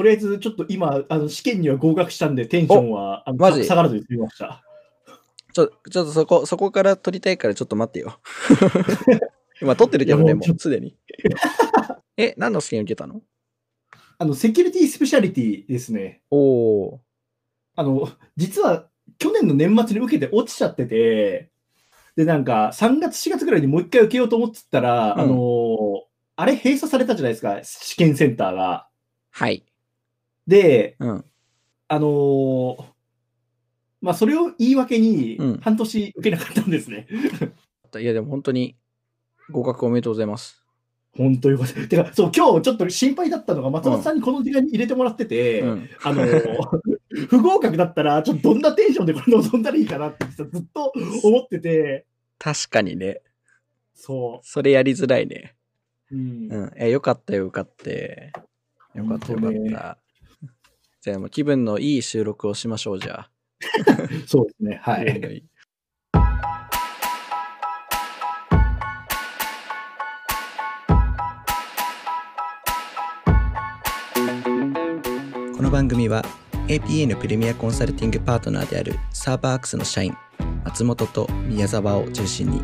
[0.00, 4.64] とりあえずちょっと今、あの試験には合格したんで、テンションはあの下がらずに済みました。
[5.52, 8.18] ちょ、ちょっとそこ、そこから撮りたいからちょっと待ってよ。
[9.60, 10.96] 今撮ってるけどね、もうすでに。
[12.16, 13.20] え、何の試験受けたの？
[14.16, 16.22] あの、セキュリティスペシャリティですね。
[16.30, 17.00] おお
[17.76, 18.08] あの、
[18.38, 18.86] 実は
[19.18, 21.50] 去年の年末に受けて落ちちゃってて、
[22.16, 26.04] で、なんか3月、4月ぐらいにもう一回受けようと思ってたら、うんあの、
[26.36, 28.88] あれ閉鎖されたじゃないですか、試験センターが。
[29.30, 29.62] はい。
[30.50, 31.24] で、うん。
[31.88, 32.84] あのー
[34.00, 37.06] まあ、それを言い訳にうん、半年受けなかったんですね。
[38.00, 38.76] いや、でも本当に
[39.50, 40.64] 合格おめでとうございます。
[41.16, 41.86] 本当よかった。
[41.86, 45.88] てか、そう、今日ちょっと心配だったのが、松本さんにこの時間に入れてもらってて、うん。
[46.02, 46.40] あのー
[47.28, 50.92] 不合格だったら、ちょっとどんなテンションでこれ臨んだらいいかなってずっと
[51.24, 52.06] 思ってて、
[52.38, 53.20] 確かにね、
[53.94, 55.54] そそれやりづらいね。
[56.10, 56.16] う。
[56.16, 56.72] うんうん。
[56.76, 57.90] え、よかったよ、よかった。
[57.90, 59.98] よかった、よかった。
[61.02, 63.30] じゃあもう気分のいい収録をしましょう、じゃあ。
[64.26, 64.80] そうですね。
[64.82, 65.42] はい。
[75.56, 76.22] この番組は
[76.68, 80.14] APN プレミアコンサルティングパートナーであるサーバーアクスの社員
[80.64, 82.60] 松本と宮沢を中心に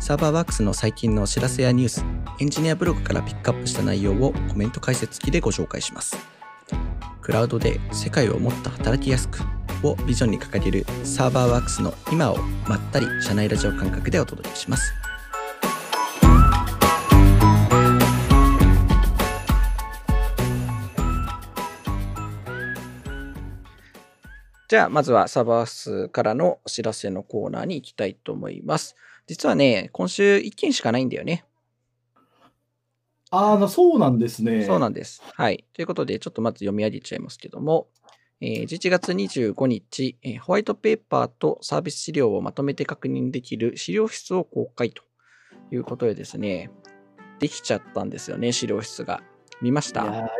[0.00, 2.04] サーバーワークスの最近のお知らせやニュース
[2.40, 6.41] エンジニアブログからピックアップした内容をコメント解説付きでご紹介します
[7.22, 9.38] クラウドで世界をもっと働きやすく
[9.84, 14.92] をビジョンに掲げるサーバーワークスの今をまったり社内ラジオ感覚でお届けします
[24.72, 28.96] じゃあ、まずはサーバーワークスからのお知らせのコーナーに行きたいと思います。
[29.26, 31.44] 実はね、今週1件しかないんだよね。
[33.32, 34.64] ああ、そうなんですね。
[34.64, 35.22] そうなんです。
[35.34, 35.64] はい。
[35.72, 37.88] ということで、ちょっとまず読み上げちゃいますけども、
[38.40, 45.02] えー11月25日、えーホワイトペーパーとサービス資料をまとめて確認できる資料室を公開と
[45.72, 46.70] いうことでですね、
[47.38, 49.22] できちゃったんですよね、資料室が。
[49.62, 50.30] 見ました？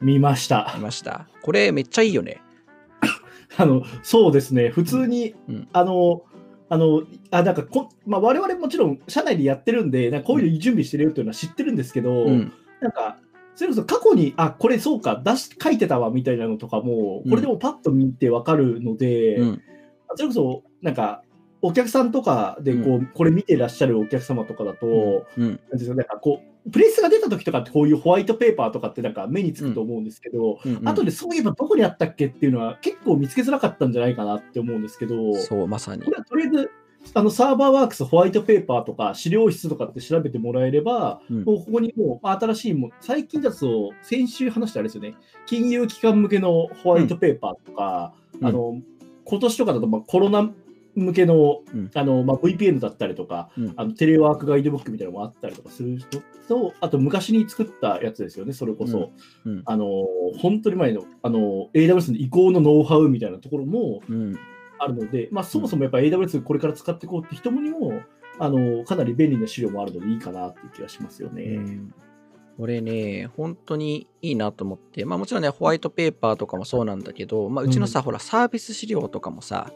[0.00, 0.82] 見ました見。
[0.82, 1.28] ました？
[1.42, 2.40] これめっちゃいいよね。
[3.56, 4.68] あの、そうですね。
[4.68, 6.22] 普通に、うんあの、
[6.70, 12.52] あの、あ、なんかこ、まあ、我々もちろん社内でやってるんで、なんかこういうの準備してるよっていうのは知ってるんですけど、うん。
[12.80, 13.18] なんか、
[13.54, 19.62] それこそ過去に、あ、これそうか、出し、書いてたわみたいなのとかも、これでもパッと見てわかるので、うん。
[20.14, 21.22] それこそ、なんか、
[21.60, 25.44] お客さんとかでこう、うこれ見てらっしゃるお客様とかだと、うん。
[25.44, 30.88] なんですよなんかこう、プレスが出た時とかってこういうホワイトペーパーとかってなんか目につくと思うんですけど、うん。
[30.88, 36.10] 後でそういえばどこにあったっけっていうのは結構見つけづらかったんじゃないかなって思うんですけど、そう、まさにこ。
[36.10, 36.70] れはとりあえず、
[37.14, 45.14] あのサーバーワークスホワイトペーパーとか資料室とかって調べてもらえれば、うんもうここにもう新しいもん、最近だと先週話したあれですよね、
[45.46, 48.80] 金融機関向けのホワイトペーパーとか、うんあの
[49.24, 50.50] 今年とかだとまあコロナ
[50.98, 59.12] 向けの,、うんあのまあ、VPN だったりとか、うんあのテレワークガイドブックみたいなのもあったりとかする人と、あと昔に作ったやつですよね、それこそ。
[59.44, 59.86] うんうんあの
[60.38, 64.38] 本当に前のあの AWS の移行のノウハウみたいなところもうん。
[64.80, 68.00] あるので、まあ、そもそもやっぱ AWS これから使っていこうって人にも、
[68.38, 71.42] あのかなり便利な資料もあるのでいいかなっていう気がしますよね。
[71.42, 71.94] うん
[72.58, 79.70] これね、本当にいいなと思って、まあもちろんね、ホワイトペーパーとかもそうなんだけど、まあうちのさ、ほら、サービス資料とかもさ、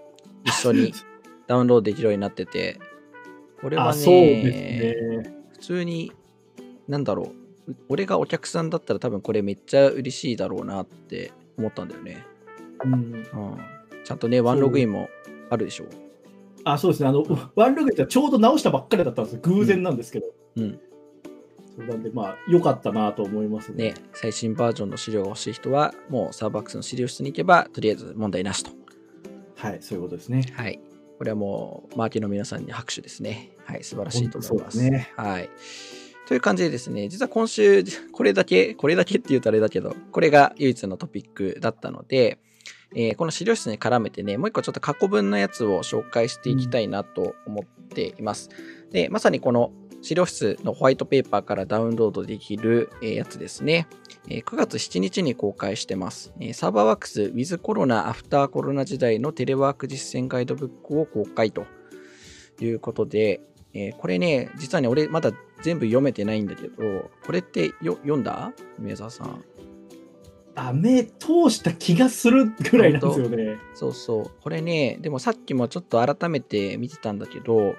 [0.44, 0.92] 一緒に
[1.52, 2.80] ダウンロードできるようになってて、
[3.60, 5.34] これはあね、そうですね。
[5.52, 6.10] 普通に、
[6.88, 7.34] なんだろ
[7.68, 12.24] う、う俺がお客さんだったら多分これめっちゃ嬉しいだろうなって思ったんだよね。
[12.84, 13.24] うん、うん。
[14.02, 15.10] ちゃんとね、ワンログインも
[15.50, 15.84] あるでしょ。
[16.64, 17.22] あそうですねあの、
[17.54, 20.26] ワンログってちょうど直したばっかりだったんですよ、偶然なんですけど。
[20.56, 20.80] うん。
[21.76, 23.90] そうなんで、まあ、良かったなと思いますね。
[23.90, 28.70] ね、最新バージョンの資料が欲しい人は、もうサーバークスの資料室に行けば、とりあえず問題なしと。
[29.56, 30.42] はい、そういうことですね。
[30.54, 30.80] はい。
[31.22, 33.52] これはもう、マーケの皆さんに拍手ですね。
[33.64, 34.78] はい、素晴らしいと思います。
[34.78, 35.50] すねはい。
[36.26, 42.38] という感じでですね、実は今週、これだけ、これだけって言うとあれだけど、これが唯一のトピックだったので、
[42.96, 48.50] えーこの資料室に絡めてね、もう一個ちょっと過去分のやつを紹介していきたいなと思っています。
[48.90, 49.70] で、まさにこの
[50.02, 53.86] 資料室のホワイトペーパーからダウンロードできる、えーやつですね。
[54.28, 56.32] えー9月7日に公開してます。
[56.40, 61.64] えーサーバーワークス With コロナ、アフターコロナ時代のテレワーク実践ガイドブックを公開と
[62.60, 63.40] いうことで、
[63.74, 65.32] えーこれね、実はね、俺まだ
[65.62, 68.52] 全部読めてないんだけど、これってよ読んだ？
[68.78, 69.44] 宮沢さん。
[70.54, 73.56] あ目通した気がするぐらいなんですよね。
[73.72, 74.30] そうそう。
[74.42, 77.74] これね、でもさっきもちょっと改めて見てたんだけど、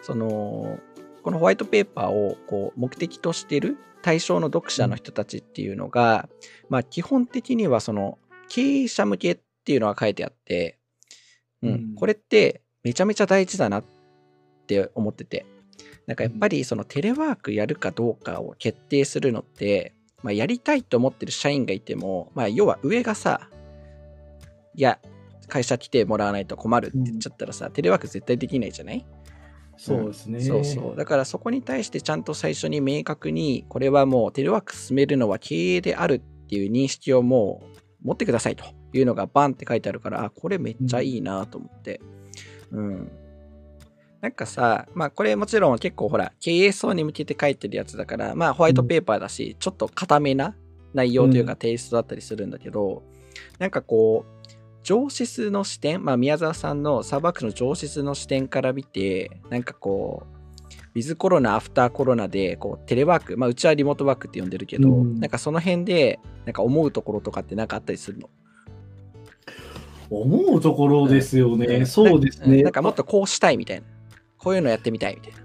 [0.00, 0.78] その、
[1.24, 6.28] このホワイトペーパーをこう目的としてる対象の読者の人たちっていうのが、
[6.68, 8.18] まあ基本的にはその
[8.48, 10.78] 経営者向けっていうのが書いてあって、
[11.62, 13.84] うん、うんこれってめちゃめちゃ大事だなっ
[14.68, 15.46] て思ってて。
[16.06, 23.48] なんかやっぱりそのテレワークやるかどうかを決定するのって、まあ、やりたいと思ってる社員がいても、まあ、要は上がさ、
[24.74, 24.98] いや、
[25.48, 29.06] 会社来てもらわないと困るって言っちゃったらさ、テレワーク絶対できないじゃない？
[29.76, 30.40] そうですね。
[30.40, 30.96] そうそう。
[30.96, 37.62] だからそこに対してちゃんと最初に明確に、これはもうテレワーク進めるのは経営であるっていう認識をも
[38.04, 42.00] う持ってくださいというのがバンって書いてあるから、あ、これめっちゃいいなと思って。
[42.70, 43.10] うん。
[44.20, 50.54] なんかさ、まあこれもちろん結構ほら、経営層に向けて書いてるやつだから、まあホワイトペーパーだし、ちょっと固めな
[50.94, 53.02] 内容というかテイストだったりするんだけど、
[53.58, 54.43] なんかこう、
[54.84, 60.34] 上質の視点、まあ、宮沢さんのサーバークスの上質の視点から見て、なんかこう、
[60.94, 68.28] ウィズコロナ、アフターコロナで、こう、テレワーク、まあ、うちはリモートワークって呼んでるけど、うんなんかその辺で、なんか思うところとかってなんかあったりするの？
[70.10, 71.66] 思うところですよね。
[71.66, 72.60] うんそうですね。
[72.60, 73.86] んなんかもっとこうしたいみたいな。
[74.36, 75.38] こういうのやってみたいみたいな。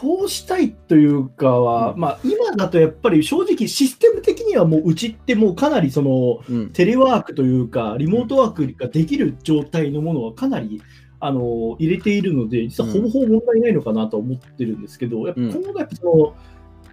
[0.00, 6.70] こうしたいというかは、うんまあ今だとやっぱり正直システム的にはもううちってもうかなりそのうん。
[6.70, 10.80] テレワークというかリモートワークができる状態のものはかなり
[11.18, 16.04] あの入れているので実はほぼほぼ問題ないのかなと思ってるんですけど、やっぱうん今後やっぱそ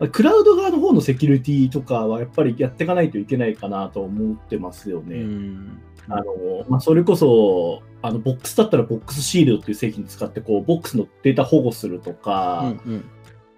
[0.01, 5.19] のクラウド側の方のセキュリティとかはやっぱりやっていかないといけないかなと思ってますようね。
[5.19, 5.79] ん。
[6.07, 6.23] あの
[6.69, 12.99] まあ、それこそあのボックスだったらボックスシールドっていう製品使ってこうボックスのデータ保護するとか、うんうん。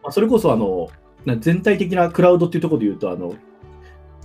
[0.02, 0.90] まあ、それこそあの
[1.26, 3.36] な全体的なクラウドっていうところで言うとあの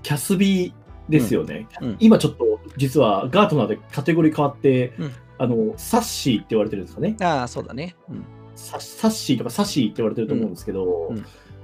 [0.02, 0.72] キャスビー
[1.08, 7.96] ですよね、うんうん今ちょっと実はガートナーでカテゴリー変わって、うんあのサッシーって言われてるんですかねああ、そうだね。
[8.08, 8.24] うん。
[8.54, 11.12] ササッシーとかサシーって言われてると思うんですけど、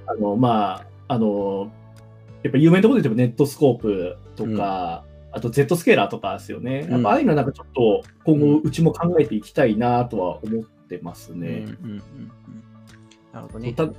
[0.05, 1.71] あのまああの
[2.43, 6.87] やっぱ有名なところで言ってもネットスコープとか、あと Z スケーラーとかですよね。
[6.89, 11.65] やっぱああいうのはなんかちょっと今後うちも考えていきたいなとは思ってますね。
[13.33, 13.73] なるほどね。
[13.73, 13.89] た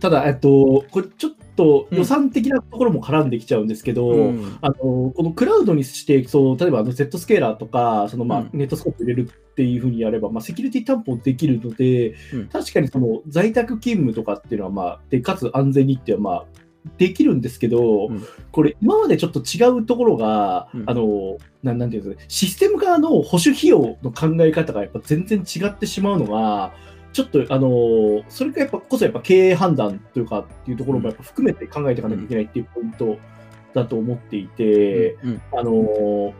[0.00, 16.46] ただ、えっと、これちょっと予算的なところも絡んできちゃうんですけど、うんあのこのクラウドにしてそう、例えばあの Z スケーラーとか、そのまあうんネットスコープ入れるっていうふうにやれば、まあ、セキュリティ担保できるので、うん確かにその在宅勤務とかっていうのは、まあ、でかつ安全にっていうのは、まあ、
[16.96, 18.24] できるんですけど、うん。
[18.50, 20.84] これ、今までちょっと違うところが、うん。
[20.86, 26.72] あのなんなんていうんですかね、システム側の保守費用の考え方がやっぱ全然違ってしまうのが、
[27.12, 33.18] ちょっと、あのそれがやっぱこそやっぱ経営判断というかっていうところもやっぱ含めて考えていかなきゃいけないっていうポイント
[33.74, 35.42] だと思っていて、うん。
[35.52, 36.32] あの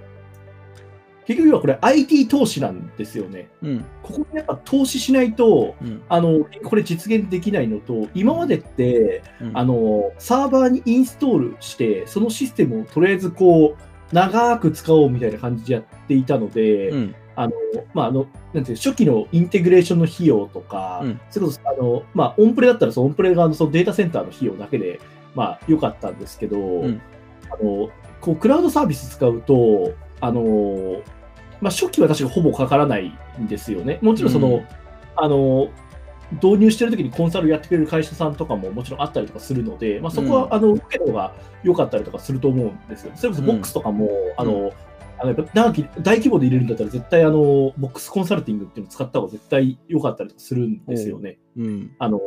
[1.28, 3.50] 結局はこれ IT 投資なんですよね。
[3.62, 3.84] うん。
[4.02, 6.02] ここにやっぱ投資しないと、うん。
[6.08, 9.58] あのこれ実現できないのと、今までって、うん。
[9.58, 17.14] あのサーバーにインストールして、そのシステムをとりあえずこう長く使おうみたいな感じでやっていたので、うん。
[17.36, 17.52] あの
[17.92, 21.20] まああのなんていう初期のインテグレーションの費用とか、うん。
[21.28, 24.98] それこそあの、まあ、オンプレだったらそのオンプレ側のそのデータセンターの費用だけで、
[25.34, 27.02] まあ、良かったんですけど、ん。
[27.50, 27.90] あの
[28.22, 31.02] こうクラウドサービス使うと、あの
[31.60, 33.98] まあ、初期は確かほぼかからないんですよね。
[34.02, 34.66] もちろんその、うん。
[35.16, 35.68] あの
[36.42, 40.54] 導入してる時にコンサルやってくれる会社さんとかももちろんあったりとかするので、まあ、そこは、うん。
[40.54, 43.12] あの受けた方が良かったりとかすると思うんですよ。
[43.14, 44.72] それこそボックスとかも、あの
[45.20, 51.38] あのやっぱ長き大規模で入れるんだったら絶対あのボックスコンサルティングっていうのを使った方が絶対良かったりとかするんですよね。
[51.56, 51.96] うん。
[51.98, 52.20] あの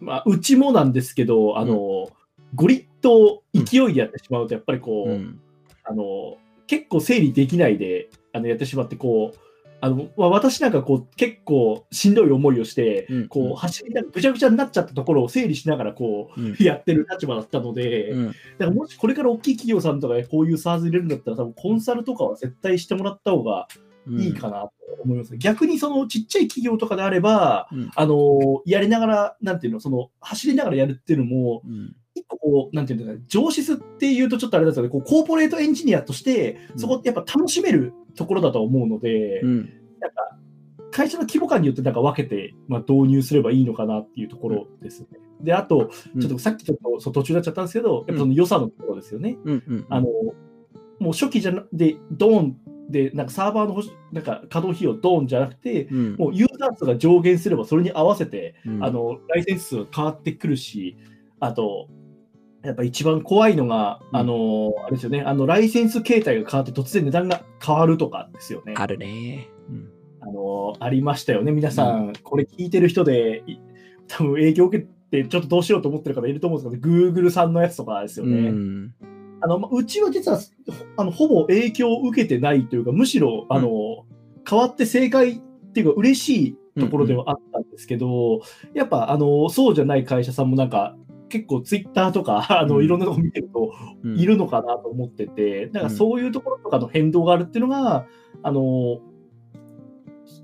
[0.00, 2.08] まあ、うちもなんですけど、あの
[2.54, 5.40] ゴリッと勢いでやってしまうと、やっぱりこう、うん。
[5.84, 9.38] あの結構整理できないであのやってしまって、こう、
[9.80, 16.56] あのまあ、私なんかこう結構しんどい思いをして、うんこう走りなぐちゃぐちゃになっちゃったところを整理しながらこうん。
[16.58, 18.26] うやってる立場だったので、うん。
[18.28, 23.68] だからもしこれから大きい企業さんとかでこういう SARS 入れるんだったら、多分コンサルとかは絶対してもらった方が
[24.08, 24.72] いいかなと
[25.04, 25.36] 思います。
[25.36, 27.90] 逆にそのちっちゃい企業とかであれば、うん。
[27.94, 39.56] あのやりながら、なんていうの、その走りながらやるっていうのも、うん一個こう、なんていうんだろう、上質っていうとちょっとあれだけど、こうコーポレートエンジニアとして、そこやっぱ楽しめるところだと思うので、うん。
[40.00, 40.36] なんか
[40.90, 45.06] 会社の規模感によってなんか分けて、まあ、導入すればいいのかなっていうところですね。
[45.40, 46.20] で、あと、うん。
[46.20, 49.36] ちょっとさっきちょっとそう途中になっちゃったんですけど、やっぱその良さのところですよね。
[49.44, 50.06] うんうんあの、
[51.00, 52.56] もう初期じゃなで、ドーン
[52.88, 56.16] で、なんかサーバーのなんか稼働費用ドーンじゃなくて、うん。
[56.16, 58.84] もうユーザー数が上限すればそれに合わせて、うん。
[58.84, 60.96] あの、ライセンス数が変わってくるし、
[61.40, 61.88] あと、
[62.64, 68.74] やっぱ一番怖いのが、うんあの、あれですよね、あの、ライセンス形態が変わって突然値段が変わるとかですよね。
[68.76, 69.48] あるね。
[69.68, 69.90] うん
[70.26, 71.52] あの、ありましたよね。
[71.52, 73.58] 皆さん、これ聞いてる人で、い
[74.08, 78.48] 多分影響を受けってちょっとどうしようと思ってる方いると思うんですけど、Google さんのやつとかですよね。
[78.48, 78.94] うん
[79.42, 80.38] あのまうちは実は
[80.96, 84.06] あのほぼ影響を受けてないというか、むしろあの、
[84.48, 85.40] 変わって正解っ
[85.74, 88.40] ていうか、嬉しいところではあったんですけど、
[88.72, 90.96] やっぱあのそうじゃない会社さんもなんか、
[91.34, 93.74] 結構ツイッターとかあの、うんいろんなとこ見てると、
[94.04, 94.16] うん。
[94.16, 98.06] いるのかなと思ってて、だからそういうところとかの変動があるっていうのが、
[98.44, 99.00] あの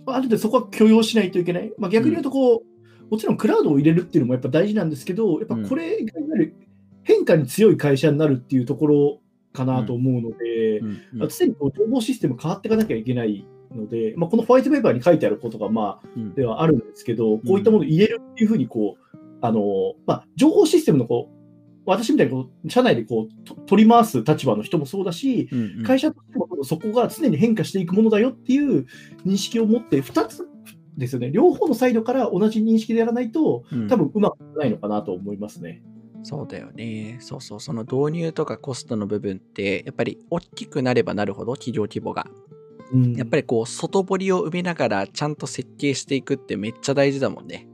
[0.06, 1.72] ある程度そこは許容しないといけない。
[1.78, 2.62] まあ、逆に言うとこう、
[3.08, 6.54] もちろんクラウドを入れるっていうのもやっぱ大事なんですけど、やっぱこれがいわゆる
[7.04, 9.20] 変化に強い会社になるっていうところ
[9.52, 10.86] かなと思うので、うん。
[10.86, 11.18] うん。
[11.18, 16.34] まあ常にこう情報システム変わっていかなきゃいけないので、まあ、このホワイトペーパーに書いてあることがまあうん。
[16.34, 21.40] ではあるんですけど、こういったものを入れるっていうふうにこう、あのまあ、情報システムのこう
[21.86, 28.86] 私みたいにこう社内でこうと取り回す立場の人もそうだし、うんうん会社としてもそこが常に変化していくものだよっていう
[29.26, 30.46] 認識を持って、2つ
[30.96, 35.82] ですよね、両方のサイドから同じ認識でやらないと、うん多分うまくないのかなと思いますね。
[36.22, 37.16] そうだよね。
[37.20, 37.60] そうそう。
[37.60, 42.26] その導入とかコストの部分って、やっぱり大きくなればなるほど、企業規模が。
[42.92, 47.69] うんやっぱりこう、外堀を埋めながら、ちゃんと設計していくってめっちゃ大事だもんね。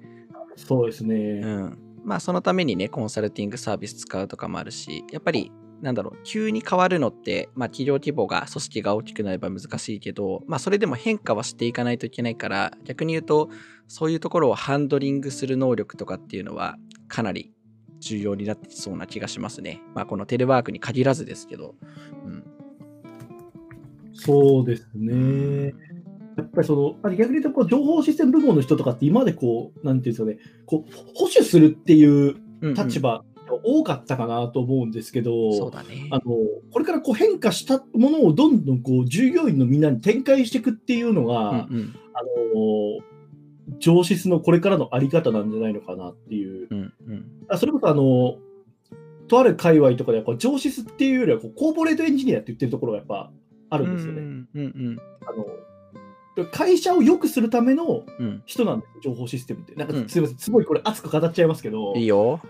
[0.57, 1.15] そうですね。
[1.15, 1.79] うん。
[2.05, 13.51] まあ、そのためにね、コンサルティングサービス使うとかもあるし、やっぱり、なんだろう、急に変わるのって、まあ、企業規模が、組織が大きくなれば難しいけど、まあ、それでも変化はしていかないといけないから、逆に言うと、
[13.89, 17.53] そういうところをハンドリングする能力とかっていうのは、かなり
[18.01, 19.83] 重要になってきそうな気がしますね。
[19.95, 21.75] まあ、このテレワークに限らずですけど。
[22.25, 22.45] うん。
[24.13, 25.75] そうですね。
[26.37, 36.17] やっぱりその、あ逆に言うとこう、情報システム部門の人とかって今までこう、なんていうんですかね、こう保守するっていううんうん立場が多かったかなと思うんですけど、そうだねあ。
[36.17, 36.23] の
[36.73, 43.05] これからこう変化したものをどんどんこう従業員のみんなに展開していくっていうのが、うんうんあの
[43.79, 46.69] 上質のこれからのあり方なんじゃないのかなっていう。
[46.71, 48.39] うんうんあそれこそあの、
[49.29, 53.31] とある界隈とかでこう上質っていうよりはこうコーポレートエンジニアって言ってるところがやっぱ
[53.71, 54.21] あるんですよね。
[54.21, 55.45] うんうんあの
[56.45, 59.75] 会社を良くするためのうん人なんですよ、情報システムって。
[59.75, 62.41] なんかうんすみません、すごいこれ熱く語っちゃいますけど、いいよ。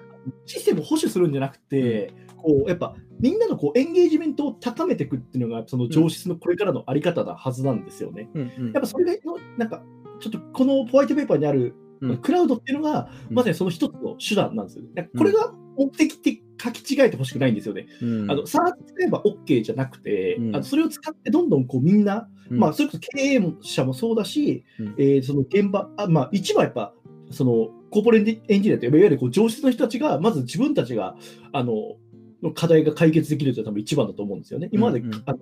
[0.45, 8.29] システムを保守するんじゃなくて、こうやっぱみんなのこうエンゲージメントを高めていくっていうのが、その上質のこれからのあり方なはずなんですよね。
[8.35, 9.83] うんうんやっぱそれがの、なんか、
[10.21, 15.09] ちょっとこのホワイトペーパーにある、うんクラウドっていうのが、うんまさにその一つの手段なんですよね。
[15.17, 17.87] これが目的って書き違えてほしくないんですよね。
[18.03, 22.59] うんあの、さあ使えば OK じゃなくて、うんあのそれを使ってどんどんこうみんな、うん。
[22.59, 24.95] まあ、それこそ経営者もそうだし、うん。
[24.99, 26.93] えーその現場、あまあ、一番やっぱ、
[27.31, 31.17] そのコーポレートエンジニアっていわゆるこう上質の人たちが、まず自分たちが、
[31.53, 31.97] あの、
[32.43, 34.69] の課題が解決できるというのが多分一番だと思うんですよね。
[34.73, 35.39] 今まで、うんうんあの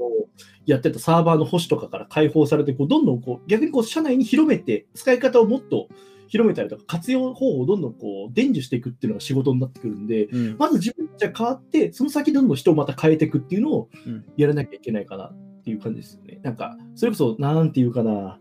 [0.67, 5.89] やってたサーバーの保守とかから解放されて、こうどんどんこう逆にこう社内に広めて、使い方をもっと
[6.27, 10.57] 広めたりとか、活用方法をどんどんこう伝授していくっていうのが仕事になってくるんで、うん。
[10.59, 14.25] まず自分たちが変わって、その先どんどん人をまた変えていくっていうのをうん。
[14.37, 15.33] やらなきゃいけないかな
[15.65, 16.41] っていう感じですよね。
[16.43, 18.39] なんか、それこそ、なんていうかな、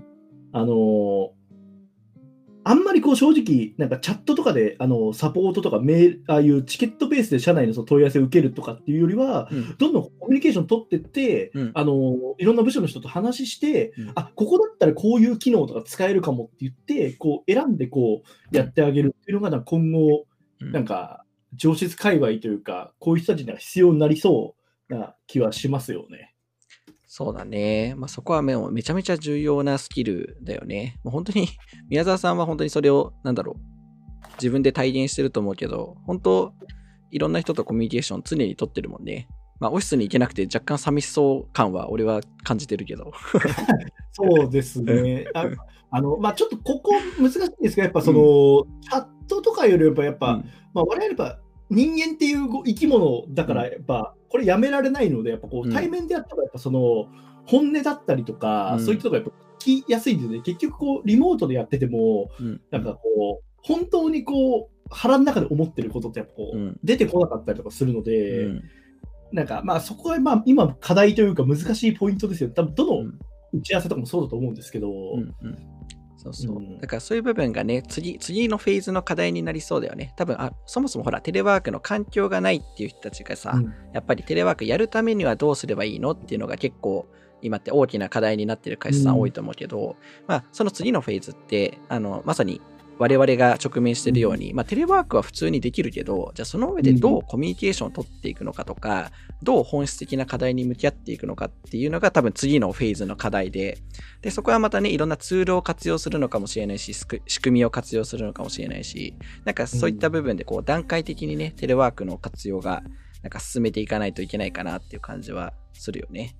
[0.51, 1.29] あのー
[2.65, 20.25] あんまりこう正直、なんかチャットとかで、あのサポートとかメール、ああいうチケットベースで社内のその問い合わせを受けるとかっていうよりは、うんどんどんコミュニケーション取ってって、うんあのいろんな部署の人と話して、うんあここだったらこういう機能とか使えるかもって言って、こう選んでこうやってあげるっていうのが、今後、
[20.61, 21.25] うんなんか
[21.55, 24.55] 上質界隈というか、こういう人たちには必要になりそ
[24.89, 26.32] うな気はしますよね。
[27.15, 27.93] そうだね。
[27.95, 30.99] まあ、そこはめめちゃめちゃ重要なスキルだよね。
[31.03, 31.47] もう本当に、
[31.87, 36.53] 宮沢さんは本当にそれを、なんだろう、自分で体現してると思うけど、本当、
[37.11, 39.27] いろんな人とコミュニケーション常に取ってるもんね。
[39.59, 43.11] まあ、オフィスに行けなくて若干寂しそう感は俺は感じてるけど。
[44.13, 45.27] そうですね。
[45.35, 45.45] あ
[45.91, 51.39] あのまあ、ちょっとここ難しいんですけど、やっぱその、チャットとかよりやっぱ、やっぱうんまあ、我々やっぱ
[51.69, 55.71] 人間っていう生き物だから、やっぱこれやめられないので、やっぱこううん。
[55.71, 57.07] 対面でやったら、やっぱその
[57.45, 58.83] 本音だったりとか、うん。
[58.83, 60.41] そういったとこやっぱ聞きやすいんですね。
[60.41, 62.59] 結局こう、リモートでやってても、うん。
[62.71, 66.79] なんかこう、本当にこう、腹の中で思ってることってやっぱこう、うん。
[66.83, 68.63] 出てこなかったりとかするので、うん。
[69.31, 72.49] なんかまあそこはまあ今課題というか難しいポイントですよ。
[72.49, 73.19] 多分どのうん。
[73.53, 75.57] 打ち合わせとかもそうだと思うんですけど、うんうん
[76.23, 76.57] そうそう。
[76.57, 80.13] うんだからそういう部分がね、次、次のフェーズの課題になりそうだよね。
[80.15, 87.05] 多分あ、そもそもほら、テレワークの環境がないっていう人たちがさ、うんやっぱりテレワークやるためにはどうすればいいのっていうのが結構
[87.43, 92.59] 今って大きな課題になってる会社さうんん多いと思うけど、まあその次のフェーズってあのまさに
[92.99, 103.79] 我々が直面してるように、まあ、テレワークは普通にできるけど、じゃあその上でどうコミュニケーションを取っていくのかとか、どう本質的な課題に向き合っていくのかっていうのが多分次のフェーズの課題で、
[104.21, 107.07] で、そこはまたね、いろんなツールを活用するのかもしれないし、仕
[107.41, 112.83] 組みを活用するのかもしれないし、なんかそういった部分でこう段階的にね、テレワークの活用が
[113.23, 116.35] なんか進めていかないといけないかなっていう感じはするよね。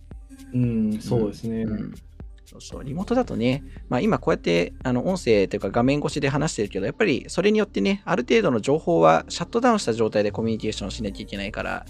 [0.54, 1.64] うん、そうですね。
[1.64, 1.94] うん
[2.46, 11.86] そうそう、リモートだとね、まあ、今こうやってあの音声というか画面越しで話してるけど、やっぱりそれによってね、ある程度の情報はシャットダウンした状態でコミュニケーションしなきゃいけないから、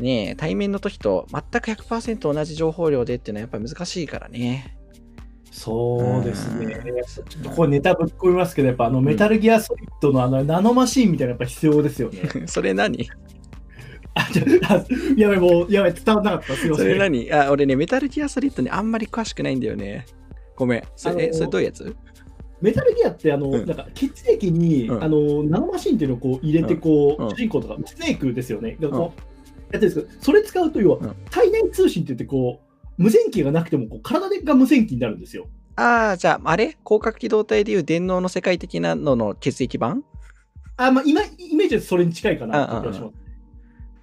[0.00, 4.76] ね、対面の時と全く100%同じ情報量でっていうのはやっぱり難しいからね。
[5.50, 6.82] そうですね。
[7.28, 12.20] ちょっとこれネタぶっ込みますけど、やっぱあのメタルギアソリッドのあのナノマシーンみたいなやっぱ必要ですよね。
[12.46, 13.08] それ何？
[15.16, 16.54] やばい、もう、やばい、伝わらなかった。
[16.54, 16.86] すみません。
[16.86, 17.32] それ何？
[17.32, 20.06] あ、俺ね、メタルギアソリッドにあんまり詳しくないんだよね。
[20.56, 20.82] ごめん。
[20.96, 21.94] それ、え、それどういうやつ？
[22.62, 28.78] メタルギアってあの、うん、なんか血液に、うん、あのナノマシンっていうのをこう入れてこう、うん、主人公とかスネークですよね。
[28.80, 32.62] こうやってるんですけど、それ使うと要は、体内通信って言ってこ
[32.98, 35.46] う無線機がなくてもこう体が無線機になるんですよ。
[35.76, 36.78] ああ、じゃあ、あれ？
[36.86, 40.02] 広角機動隊でいう電脳の世界的なのの血液版？
[40.78, 43.14] あ、まあ、今、イメージはそれに近いかなって気がします。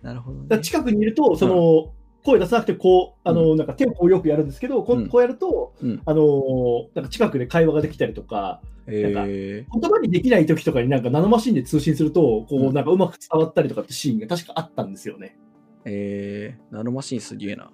[0.03, 1.93] なるほど、ね、近くにいると、その、
[2.24, 5.74] 声出さなくて、こう、あの、なんか手をこうよくやるんですけど、こうこうやると、
[6.05, 15.38] あの、なんか近くで会話ができたりとか、なんか言葉にできない時とかになんかナノマシンで通信すると、こう、なんかうまく伝わったりとかってシーンが確かあったんですよね。
[15.86, 17.72] えー、ナノマシンすげえな。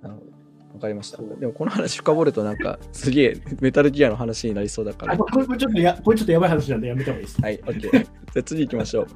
[0.00, 0.32] なるほど。
[0.74, 1.18] わかりました。
[1.18, 5.18] でもこの話深掘るとなんかすげえメタルギアの話になりそうだから。
[5.18, 7.42] これちょっとやこれちょっとやばい話なんでやめた方がいいです。
[7.42, 7.90] はい、OK。
[7.90, 8.00] じゃ
[8.40, 9.06] あ次行きましょう。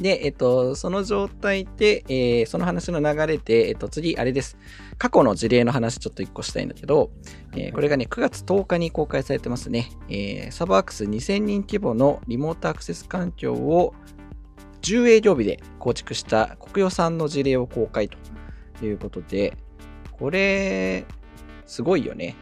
[0.00, 4.56] で、えっと、その状態で、えー、その話の流れで、えっと、次、あれです。
[4.96, 7.10] 過去の事例の話ちょっと1個したいんだけど、
[7.56, 9.90] えー、これがね、9月10日に公開されてますね。
[10.08, 13.94] えー、サブアークス2000人規模のリモートアクセス環境を
[14.82, 18.16] 10営業日で構築した国予産の事例を公開と
[18.84, 19.56] いうことで、
[20.12, 21.04] これ、
[21.66, 22.36] すごいよね。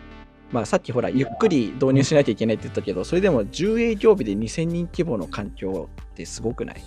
[0.53, 6.83] まあ、さっきほら、ゆっくり導入しなきゃいけないって言ったけど、それでも10営業日で2000人規模の環境ってすごくない？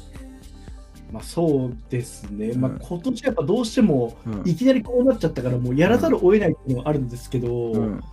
[1.12, 8.03] まあ、そうですね、うん、まあ、今年やっぱどうしてもいきなりこうなっちゃったから、もうやらざるを得ないっていうのがあるんですけど、うん、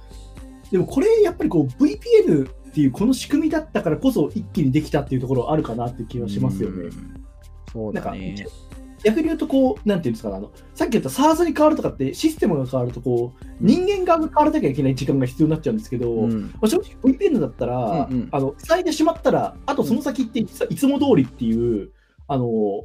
[0.70, 6.84] でもこれ、やっぱりこう VPN っていうこの仕組みだったからこそ一気にできたっていうところあるかなっていう気はしますよね。
[6.84, 7.24] うん、
[7.72, 8.46] そうだね。
[9.04, 21.90] 逆に言うとこう、なんていうんですかあの、さっき言った SARS に変わるとかって、システムが変わるとこう、人間側が変わらなきゃいけない時間が必要になっちゃうんですけど、うん、まあ、正直 VPN だったら、うんうん、あの塞いでしまったら、あとその先っていつも通りっていう、
[22.26, 22.84] あの、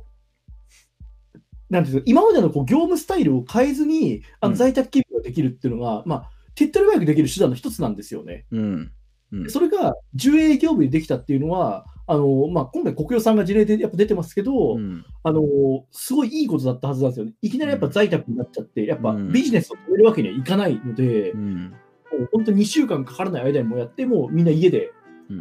[1.71, 8.45] なんていう今までのこう業務スタイルを変えずに、あの在宅勤務ができるっていうのが、うん、まあ、手っ取り早くできる手段の一つなんですよね。
[8.51, 8.91] うん。
[9.31, 15.41] うん、それが10営業部でできたっていうのは、あのまあ、今回、国用さんが事例でやっぱ出てますけど、うん、あの
[15.91, 17.33] すごいいいことだったはずなんですよね。
[17.41, 21.69] いきなりやっぱ在宅になっちゃって、やっぱビジネスを止めるわけにはいかないので、うん、も
[22.23, 24.91] う本当に2週間かからない間にもやって、もうみんな家で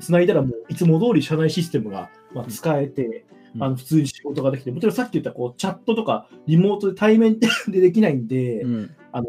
[0.01, 3.27] つないだら、もういつも通り社内システムがまあ使えて、
[3.59, 7.49] あの普通に仕事ができて、もちろんさっき言ったこうチャットとかリモートで対面で
[7.81, 9.29] できないんで、うん、あの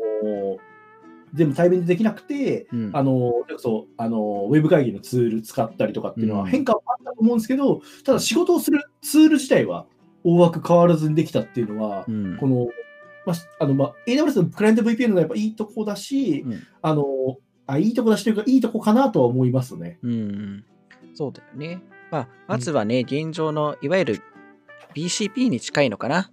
[1.34, 9.86] 全部対面でできなくて、うん、あのそうあのウェブ会議のツール使ったりとかっていうのは変化はあったと思うんですけど、ただ仕事をするツール自体は
[10.24, 12.68] 大枠変わらずにできたっていうのは、うん、この、
[13.26, 16.46] まああのまあ、AWS のクライアント VPN のやっぱいいとこだし、
[16.82, 17.06] あの
[17.68, 20.00] あいいとこだしというか、いいとこかなとは思いますね。
[20.04, 20.66] うん、
[21.14, 21.82] そうだよね。
[22.12, 24.21] まあ、まずはね、現状のいわゆる
[24.93, 26.32] BCP に近いのかな。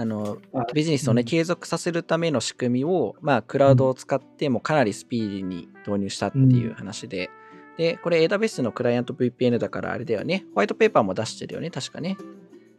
[0.00, 0.38] あの
[0.74, 7.30] ビジネスをね、継続させるための仕組みを、まあ、クラウドを使ってもかなりスピーディーに導入したっていう話で、
[7.76, 12.16] で、これ AWS のクライアント VPN だからあれだよね、ホワイトペーパーも出してるよね、確かね。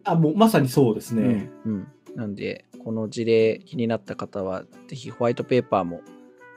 [0.05, 1.51] あ、もうまさにそうですね。
[1.65, 1.87] うん。
[2.09, 6.01] うん、なんで、この事例気になった方は、ぜひホワイトペーパーも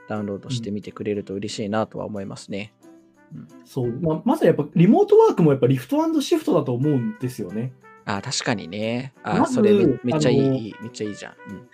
[0.09, 2.73] ダウンロードしてみてくれると嬉しいなとは思いますね。
[3.65, 7.73] そう、まあ、まずやっぱリモートワークもやっぱリフトシフトだと思うんですよね。
[8.05, 9.13] あ確かにね。
[9.23, 11.35] あ、ま、それめっちゃいい、めっちゃいいじゃん。
[11.51, 11.69] うん、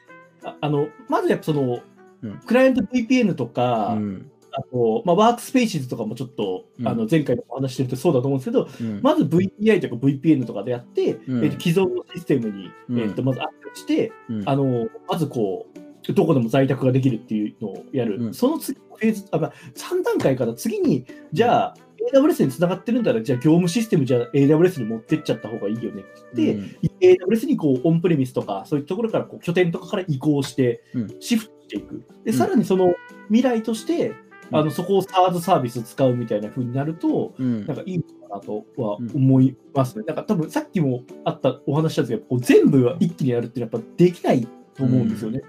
[0.44, 1.80] ああのまずやっぱその、
[2.22, 8.68] うん、クライアント VPN とか、うん、あと、まあ、 WorkSpaces とかもちょっと、あの前回のお話してるとそうだと思うんですけど、
[9.02, 14.12] まず VPI とか VPN とかでやって、えー、と既存のシステムに、えー、とまずアップして、
[14.46, 21.74] あのまずこう、どこでも在宅ができるっていうのをやる、うん、その次フェーズあ、まあ、3段階から次に、じゃあ、
[22.14, 26.04] AWS につながってるんだら、じゃあ業務システムじゃあ AWS に持ってっちゃった方がいいよね。
[26.34, 30.82] で、うん、AWS にこうオンプレミスとか、そういうところからこう拠点とかから移行して、
[31.20, 32.04] シフトしていく。
[32.24, 32.94] で、さらにその
[33.28, 34.12] 未来として、
[34.50, 37.66] あのそこを SARS サービス使うみたいな風になると、うん。
[37.66, 40.04] なんかいいのかなとは思いますね。
[40.06, 45.42] なんか多分さっきもあったお話したんですけど、こう全部は一気にやるってやっぱできないと思うんですよね。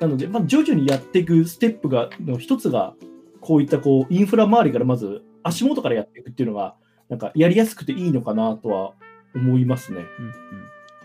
[0.00, 2.94] なので、まあ、徐々にやっていくステップがの一つが、
[3.40, 6.74] こういったこうインフラ周りからまず足元からやっていくっていうのが、
[7.08, 8.94] なんかやりやすくていいのかなとは
[9.34, 10.06] 思いますね。
[10.18, 10.34] うんうん、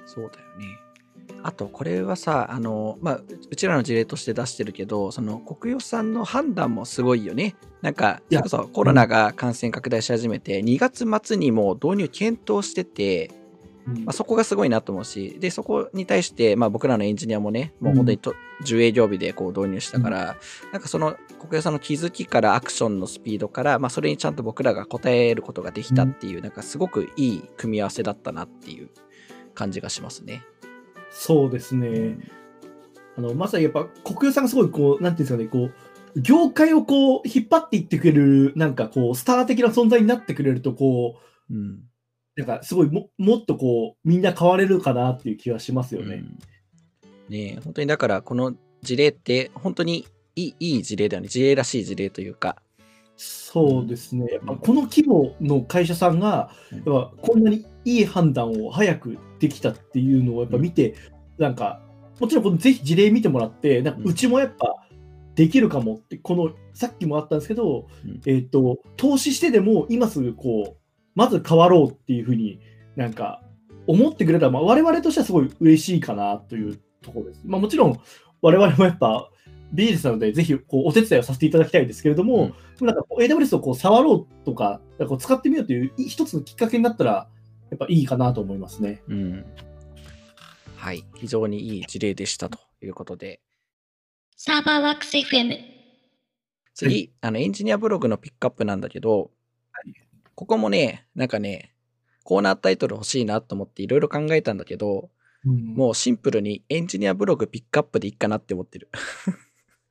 [0.06, 0.80] そうだよね。
[1.44, 7.56] あと、これはさ、あの、まあ、ううちらの事例として出してるけど、その国予さんの判断もすごいよね。
[7.82, 13.30] なんか、それこそコロナが感染拡大し始めて、2月末にもう導入検討してて、
[13.86, 20.38] まあ、そこがすごいなと思うし、で、そこに対して、まあ、僕らのエンジニアもね、もう本当にと、10営業日でこう導入したから、
[20.72, 28.90] なんかその国営さんの気づきからアクションのスピードから、まあ、それにちゃんと僕らが応えることができたっていう、なんかすごくいい組み合わせだったなっていう
[29.54, 30.44] 感じがしますね。
[31.12, 32.18] そうですね。
[33.18, 35.72] あのまさにやっぱ国有さんがすごいこう、なんていうんですかね、こ
[36.16, 41.18] う、業界をこう引っ張っていってくれる、なんかこう、スター的な存在になってくれると、こ
[41.50, 41.84] う、うん。
[42.36, 46.16] なんかすごいももっとこう、みんな変われるかなっていう気はしますよね。
[46.16, 46.40] うん
[47.30, 51.28] ねえ本当にだからこの事例って本当にいいいい事例だよね。
[51.28, 52.58] 事例らしい事例というか。
[53.18, 54.26] そうですね。
[54.32, 60.96] やっぱこの規模の会社さんが、うんやっぱこんなにいい判断を早くできたっていうのをやっぱ見て、
[61.38, 61.82] なんか、
[62.20, 64.76] もちろんこのぜひ事例見てもらって、なんかうちもやっぱ
[65.36, 70.85] できるかもって、このさっきもあったんですけど、うんえっ、と、投資してでも今すぐこう、
[71.16, 72.60] まず変わろうっていうふうに
[72.96, 73.42] なんか
[73.88, 77.42] 思ってくれたら、まあ、我々としてはすごい嬉しいかなというところです。
[77.46, 78.00] まあもちろん
[78.42, 79.30] 我々もやっぱ
[79.74, 82.52] ビジネスなので、ぜひこうお手伝いをさせていただきたいですけれども、
[82.82, 87.30] なんかこう AWS をこう触ろうとか、なんかこう使ってみようというい一つのきっかけになったら、
[87.72, 89.02] やっぱいいかなと思いますね。
[89.08, 89.46] うん。
[90.78, 91.04] はい。
[91.16, 93.42] 非常にいい事例でしたということで。
[94.38, 95.58] サーバーワークス FM。
[96.74, 99.32] 次、あのエンジニアブログのピックアップなんだけど、
[100.36, 101.74] ここもね、なんかね、
[102.24, 105.10] コーナータイトル欲しいなと思っていろいろ考えたんだけど、
[105.44, 108.90] もうシンプルにエンジニアブログピックアップでいいかなって思ってる。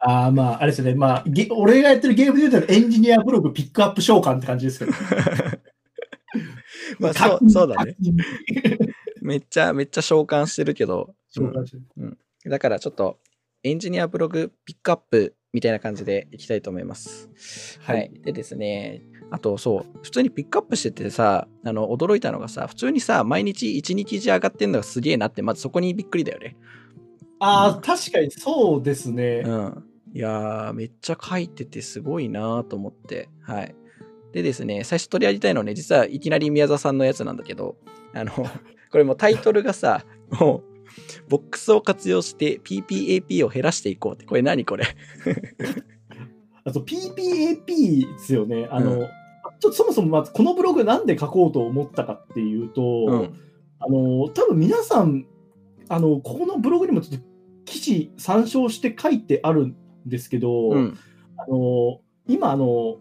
[0.00, 0.94] ああ、まあ、あれですよね。
[0.94, 4.92] まあ、ゲ俺がやってるゲームで言うとエンジニアブログピックアップ召喚って感じですけど。
[6.98, 7.96] まあそうそうだね。。
[9.22, 13.18] めっちゃめっちゃ召喚してるけど、召喚してるだからちょっと
[13.62, 17.30] エンジニアブログピックアップみたいな感じでいきたいと思います。
[17.80, 17.94] は。
[17.94, 19.02] はいでですね、
[19.34, 26.56] あとそう、普通にピックアップしててさ、あの驚いたのがさ、普通にさ、毎日1、2記事上がってんのがすげえなって、まずそこにびっくりだよね。
[27.40, 29.42] ああ、確かにそうですね。
[29.44, 29.84] うん。
[30.14, 33.28] いやー、めっちゃ書いててすごいなーと思って。
[33.42, 33.74] はい。
[34.30, 37.74] でですね、最初取り上げたいのはね、実はいきなり宮沢さんのやつなんだけど、
[38.14, 38.30] あの、
[38.92, 40.62] これもうタイトルがさ、もう、
[41.28, 44.84] ボックスを活用して PPAP を減らしていこうって、これ何これ？
[46.66, 48.66] あと PPAP ですよね。
[48.70, 49.10] あの、う
[49.64, 53.34] ちょっとそもそもまずこのブログなんで書こうと思ったかっていうと、うん。
[53.78, 55.24] あの多分皆さん
[55.88, 57.26] あのここのブログにもちょっと
[57.64, 60.98] 記事参照して書いてあるんですけど、うん。
[61.38, 62.96] あの今あの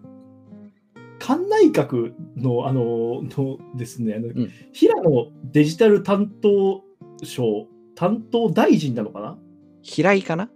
[1.20, 4.52] 官内閣のあののですねあの、ん。
[4.72, 6.82] 平野デジタル担当
[7.24, 9.38] 省担当大臣なのかな？
[9.82, 10.50] 平井かな？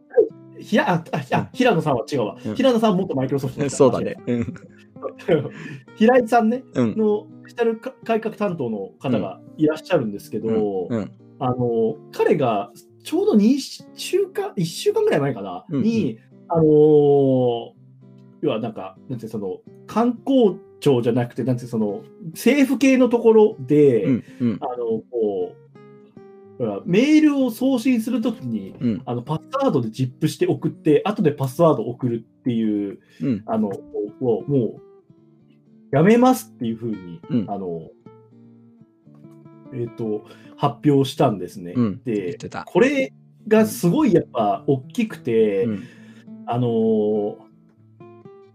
[0.59, 2.55] ひらあああ平野さんは違うわ、うん。
[2.55, 4.15] 平野さんは元マイクロソフトそうだね。
[5.29, 5.49] うん。
[5.95, 6.95] 平井さんねうん。
[6.95, 11.11] のデジタル改革担当の方がいらっしゃるんですけど、うん。
[11.39, 12.71] あの彼が
[13.03, 13.59] ちょうど2
[13.95, 17.77] 週間、1週間ぐらい前かな、うんうんに、あのー
[18.41, 24.23] 要はなんか、なんてその観光庁じゃなくて、なんてその政府系のところで、うん。
[24.41, 24.59] うん。
[24.61, 25.55] あのこ
[26.59, 29.01] うメールを送信するときに、うん。
[29.05, 33.43] あのパスワードで ZIP して送って、後でパスワードを送るっていう、うん。
[33.45, 34.81] あのをもう
[35.91, 37.81] やめますっていうふうに、うんあの
[39.73, 41.73] えっ、と発表したんですね。
[41.75, 42.01] うん。
[42.03, 42.37] で。
[42.65, 43.13] これ
[43.47, 45.83] がすごいやっぱ大きくて、うん。
[46.45, 47.47] あのー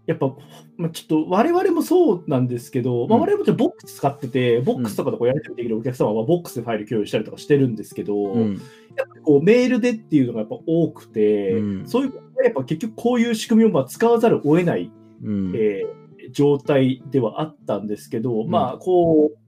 [0.05, 0.35] やっぱ、
[0.75, 8.53] まあ、ちょっと我々もそうなんですけど、まあ、うん我々もちボックス使ってて、ボックスとかとこうやり取りできるお客様はボックスでファイル共有したりとかしてるんですけど、うん。
[8.97, 14.91] やっぱこうメールでっていうのがやっぱ多くて、うんそういうやっぱ結局こういう仕組みをまあ使わざるを得ない、
[15.23, 15.53] うん。
[15.55, 16.02] えー
[16.33, 18.49] 状態ではあったんですけど、ん。
[18.49, 19.43] まあこう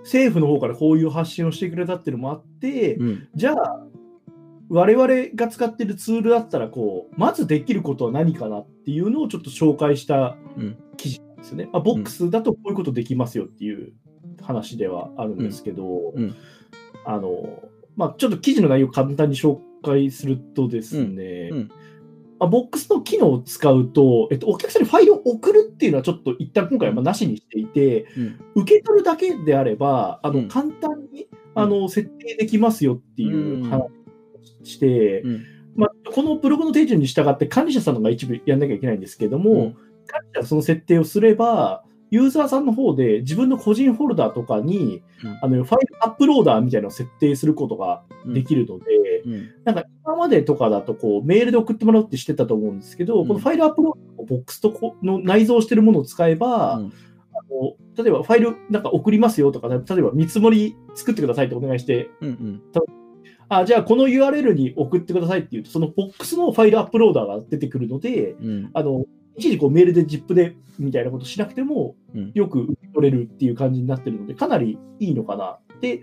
[0.00, 3.28] 政府の方からこういう発信をしてくれたっていうのもあって、うん。
[3.34, 3.80] じゃあ
[4.68, 10.78] 我々が使ってるツールだったらこうまずできることは何かなっていうのをちょっと紹介したうん。
[10.96, 11.68] 記事なんですよね。
[11.72, 13.92] まあ、ボックスだとこういうことできますよっていう
[14.42, 16.22] 話ではあるんですけど、うん。
[16.22, 16.36] うん。
[17.04, 17.62] あの
[17.96, 21.70] まあ、ちょっと記事の内容を簡単に紹介するとですね、うん
[22.44, 28.40] あボックスの機能を使うと、えっと、お客さんにファイルを送るっていうのはちょっと一旦今回はまあなしにしていて、うん。
[28.54, 30.48] 受け取るだけであれば、あのうん。
[30.48, 33.90] 簡単にあの設定できますよっていう話を
[34.64, 35.46] して、うん。
[35.76, 39.72] まあ、このブログの手順に従って管理者さんのが一部やんなきゃいけないんですけども、うん。
[40.06, 45.38] 管理者がその設定をすれば、ユーザーさんの方で自分の個人フォルダとかに、うん。
[45.42, 48.84] あのファイルアップローダーみたいなのを設定することができるので、
[49.26, 49.50] うん。
[49.64, 53.28] なんか今までとかだとこうメールで送ってもらうってしてたと思うんですけど、うん。
[53.28, 56.86] このファイルアップロードのボックスとこの内蔵してるものを使えば、うん。
[56.86, 62.62] あの例えばファイルなんか送りますよとか、例えば見積もり作ってくださいってお願いして、うんうん。
[63.48, 68.70] あじゃあこの URL に送ってくださいっていうと、そのボックスのファイルアップローダーが出てくるので、うん。
[68.72, 69.04] あの
[69.36, 75.58] 一時こうメールで ZIP でみたいなことしなくてもうんよく取れるっていう感じになってるので、かなりいいのかな。
[75.80, 76.02] で、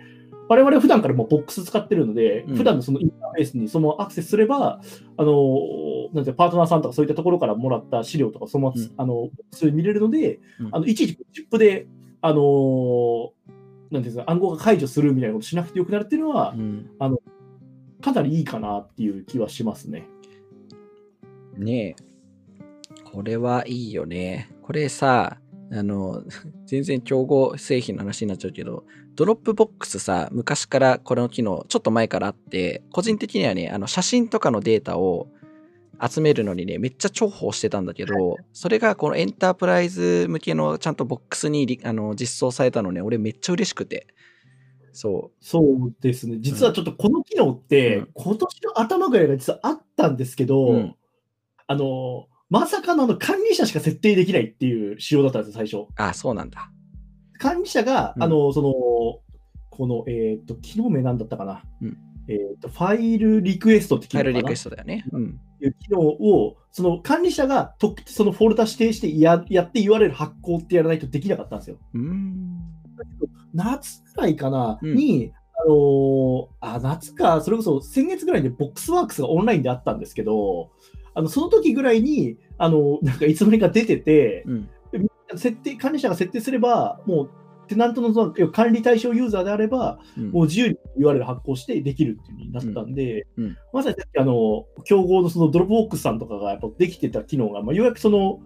[0.49, 4.81] 我々は普段からもうボックス使ってるので、うん普段のそのインターフェースにそのアクセスすれば、
[5.17, 5.57] あの
[6.13, 11.87] なんてパートナーさんとかそういったところからもらった資料とかそのあのボックスで見れるので、うんあのいちいち ZIP で、
[12.21, 13.31] あの
[13.91, 16.89] なんていうんですか暗号が解除するみたいなことしなくてよくなるっていうのは、うん
[18.01, 20.07] かなりいいかなっていう気はしますね。
[21.55, 22.10] ねえ。
[23.11, 24.49] これはいいよね。
[24.63, 25.37] これさ、
[25.71, 26.23] あの、
[26.65, 35.27] 全然競合製品の話になっちゃうけど、 Dropbox さ、昔からこの機能、ちょっと前からあって、個人的にはね、あの写真とかのデータを
[36.01, 44.07] 集めるのにね、めっちゃ重宝してたんだけど、それがこのエンタープライズ向けのちゃんとボックスにりあの実装されたのね、俺めっちゃ嬉しくて。
[44.93, 46.37] そそうですね。
[46.39, 50.95] 実はちょっとこの機能って、うん今年の頭ぐらいが実はあったんですけど、うん
[51.67, 55.77] あの、まさかのあの管理者しか設定できないっていう仕様だったんですよ、最初。
[55.77, 55.87] う。
[55.95, 56.69] あ、そうなんだ。
[57.39, 58.73] 管理者が、うんあの、その、
[59.69, 61.63] この、えっ、と、機能名なんだったかな。
[61.81, 65.05] うんえっ、と、ファイルリクエストって機能かなファイルリクエストだよね。
[65.11, 65.39] うん。
[65.61, 71.77] いう機能を、その管理者がとそのフォルダ指定してややって言われる発行ってやらないとできなかったんですよ。
[71.93, 72.59] うーん。
[73.53, 80.71] 夏ぐらいかな、うんに、あのーあ、夏か、それこそ先月ぐらいでボックスワークスがオンラインであったんですけど、
[81.13, 84.69] あのその時ぐらいに、あのなんかいつの間にか出てて、うん。
[85.37, 87.29] 設定管理者が設定すれば、もう
[87.71, 98.39] テナントの管理対象ユーザーであれば、うんもう自由に URL 発行してできるっていう風になったんで、うんうんまさにあの競合のその Dropbox さんとかがやっぱできてた機能が、まあ、ようやくその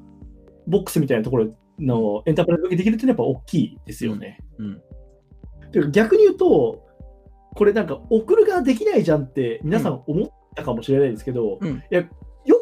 [0.67, 4.39] ボックスみたいなところのエンタープライズ向けできるっていうのはやっぱ大きいですよね。
[4.59, 4.81] うん。
[5.73, 6.85] うか逆に言うと、
[7.55, 12.07] これなんか送る側できないじゃんって皆さん思ったかもしれないですけど、うんいや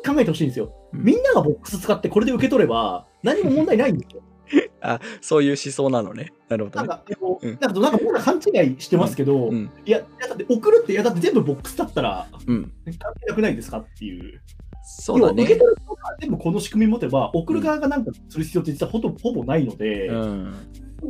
[0.06, 0.74] 考えてほしいんですよ。
[0.94, 4.22] うんみんながボックス使ってこれで受け取れば何も問題ないんですよ。
[4.82, 6.32] あ、そういう思想なのね。
[6.50, 6.88] なるほどね。
[6.88, 9.72] なんか、でもうんなんかなんか僕ら勘違いしてますけど、うん。
[9.86, 12.72] いや、いやだって送るって、いやだって全部ボックスだったらうん。
[12.86, 14.42] 関係なくないですかっていう。
[14.84, 15.60] そうだね受け。
[15.60, 20.54] 取る側が全部この仕組み持てば、送る側がなんかする必要って実はほとほぼないので、うん。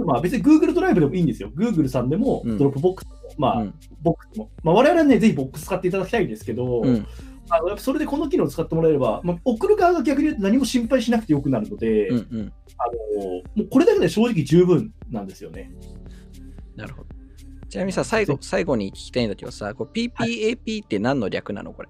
[0.06, 1.52] まあ別に Google ドライブでもいいんですよ。
[1.56, 4.52] Google さんでも、うん Dropbox でも、まあ、うんボックスも。
[4.64, 7.08] まあ我々はね、ぜひボックス使っていただきたいんですけど、うん。
[7.50, 12.18] あのやっぱそれでこの機能を使ってもらえれば、まあ、送る側が逆に言うと何も心配しなくてよくなるので、うん。
[12.18, 12.54] うん。
[12.78, 12.86] あ
[13.18, 15.72] のもうこれだけで正直十分なんですよね。
[16.76, 17.10] なるほど。
[17.70, 21.90] ちなみにさ、最後、最後に聞きたいんだけどさ、こう PPAP って何の略なのこれ？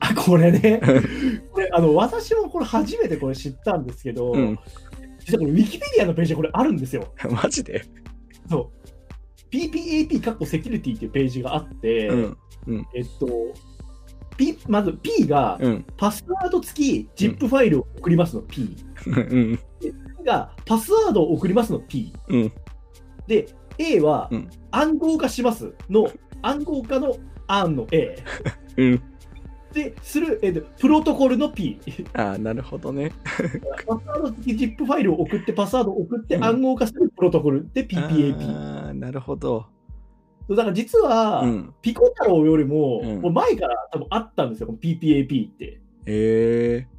[0.00, 0.80] あ、これね、
[1.52, 4.58] これあの私もこれ初めてこれ知ったんですけど、うん。
[5.20, 7.12] 実はこれ、ウィキペディアのページでこれあるんですよ。
[7.30, 7.84] マジで？
[8.50, 9.54] そう。
[9.54, 12.86] PPAP かっこセキュリティっていうページがあって、うん。
[12.94, 13.28] えっと、
[14.42, 15.84] P、まず P がうん。
[15.96, 18.76] パスワード付き ZIP ファイルを送りますの P。
[19.06, 19.58] うん。
[20.24, 22.12] がパスワードを送りますの P。
[22.28, 22.52] うん。
[23.26, 23.46] で、
[23.78, 26.10] A はうん暗号化しますの
[26.42, 28.16] 暗号化の案の A。
[28.76, 29.02] うん。
[29.72, 31.80] で、する、えっと、プロトコルの P。
[32.12, 33.12] ああ、なるほどね。
[33.86, 38.86] パスワード付き ZIP ファイルを送って、パスワードを送ってうん暗号化するプロトコルで PPAP。
[38.86, 39.66] ああ、なるほど。
[40.50, 41.74] だから実は、うん。
[41.82, 45.80] ピコ太郎よりも、うんもう前から多分あったんですよ、PPAP って。
[46.06, 46.92] ええ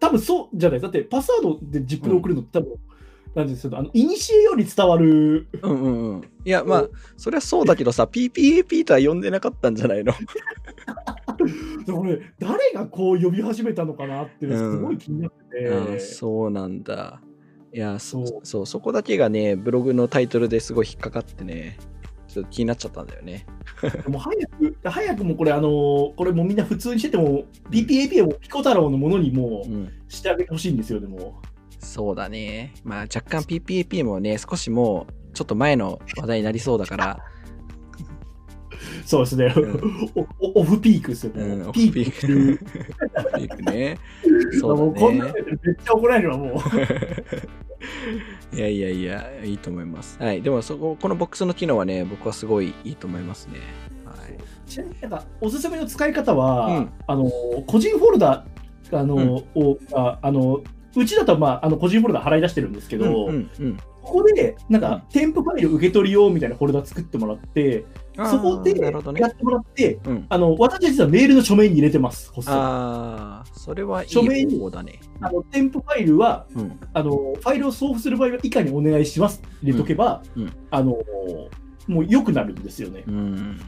[0.00, 0.92] 多分そうじゃないですか。
[0.92, 2.74] だってパスワードで ZIP で送るのって多分、
[3.34, 5.48] なんですけど、あの、イニシエより伝わる。
[5.62, 6.22] うんうんうん。
[6.44, 10.12] いや、まあ、それはそうだけどさ、PPAP とは呼んでなかったんじゃないの？
[11.86, 15.68] これ、誰がこう呼び始めたのかなってすごい気になってて。
[15.68, 17.20] あーそうなんだ。
[17.72, 21.76] いやそそうそう、そこだけがね、ブログのタイトルですごい引っかかってね、
[22.34, 23.46] ちょっと気になっちゃったんだよね。
[23.80, 29.88] でも早く、早くもこれ、あのーこれもうみんな普通にしてても、PPAP をピコ太郎のものにもうん。
[30.08, 31.40] してあげてほしいんですよ、でも。
[31.78, 32.74] そうだね。
[32.82, 37.24] まあ、若干 PPAP もね、少しもう、ちょっと前の話題になりそうだから、
[39.06, 39.50] そうですね、ん
[40.14, 42.58] おおオフピークですよ、うん、もうオフピピーク
[43.38, 43.98] ピークね。
[44.60, 45.34] そうもうこんなめっ
[45.82, 46.58] ちゃ怒られるわ、もう。
[48.52, 50.18] いやいやいや、いいと思います。
[50.22, 50.42] はい。
[50.42, 53.58] でも、そこ、このボックスの機能はね、僕はすごいいいと思いますね。
[54.04, 54.38] はい。
[54.66, 57.30] ちなみになんかおすすめの使い方は、うんあの
[57.66, 58.44] 個人フォルダ
[58.92, 60.62] あの、をああの
[60.96, 68.90] うちだと、まあ、あの個人フォルダ払い出してるんですけど、うんうんここでなんか添付ファイル受け取りようみたいなフォルダ作ってもらって、うん、そこでや。
[68.90, 70.26] ってもらって、うん。
[70.28, 75.00] あの私実はメールの署名に入れてます、こっそりああ、それはい署名にね。
[75.20, 76.78] あの添付ファイルはうん。
[76.92, 80.96] あの、ファイルを送付する場合は以下にお願いしますって入れとけば、うんうんあの
[81.86, 83.04] もう良くなるんですよね。
[83.06, 83.60] うん。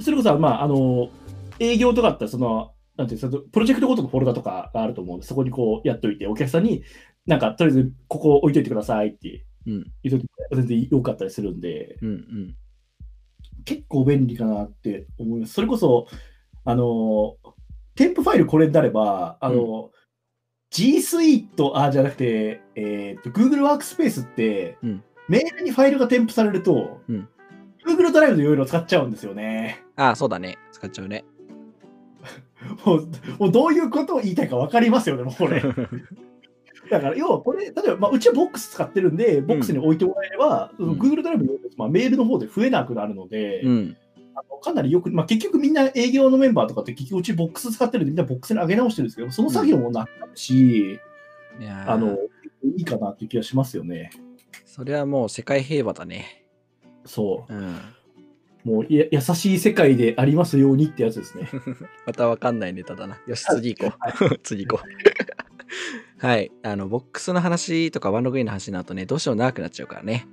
[0.00, 1.10] それこそ、まあ、あの
[1.58, 6.84] 営業とかあったらその、なんていうプロジェクトごとのフォルダとかがあると思うんで、そこにこうやっといて、お客さんに、
[7.26, 9.92] なんか、とりあえずここ置いといてくださいってうん。
[10.02, 12.08] 言うとき全然良かったりするんで、うん。
[12.08, 12.56] うん。
[13.64, 15.54] 結構便利かなって思います。
[15.54, 16.06] それこそ、
[16.64, 17.36] あの、
[17.94, 19.90] 添付ファイルこれになれば、あの、
[20.70, 27.28] G Suite、あ、じゃなくて、えっと、Google Workspace って、うんメールにファイルが添付されると、うん
[27.86, 29.82] Google ドライブでいろいろ使っちゃうんですよね。
[29.96, 30.56] ああ、そうだね。
[30.70, 31.24] 使っちゃうね。
[32.86, 35.62] もう、もうどういうことを言いたいか分かりますよね、もうこれ。
[36.92, 43.96] だから、要はこれ、例えば、まあ、うちはボックス使ってるんで、ボックスに置いてもらえれば、うん Google ドライブの、まあ、メールの方で増えなくなるので、うん。
[44.34, 50.92] あのかなりよく、まあ、結局みんな営業のメンバーとかって、結局うちボックス使ってるんで、みんなボックスに上げ直してるんですけど、その作業もなくなるし、
[51.60, 52.18] いやーあの、
[52.76, 54.10] いいかなっていう気がしますよね。
[54.66, 56.44] それはもう世界平和だね。
[57.06, 57.76] そうん。
[57.76, 57.78] う。
[58.64, 61.48] もうや優しい世界でありますようにってやつですね。
[62.06, 63.18] またわかんないネタだな。
[63.26, 63.96] よし、次行こ
[64.30, 64.38] う。
[64.42, 66.11] 次行こう。
[66.22, 66.52] はい。
[66.62, 70.28] あの、ボックスの話とかワンログインの話になるとね、どうしても長くなっちゃうからね。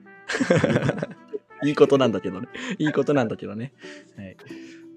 [1.65, 2.47] いいことなんだけどね。
[2.78, 3.73] いいことなんだけどね。
[4.15, 4.38] はい。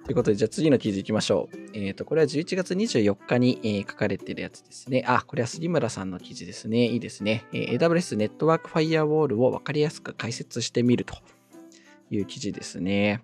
[0.04, 1.56] ということで、じゃあ次の記事行きましょう。
[1.72, 5.02] えっ、と、これは11月24日に、えー書かれてるやつですね。
[5.06, 6.84] あ、これは杉村さんの記事ですね。
[6.88, 7.46] いいですね。
[7.54, 11.14] えー AWS ネットワークファイアウォールを分かりやすく解説してみると
[12.10, 13.22] いう記事ですね。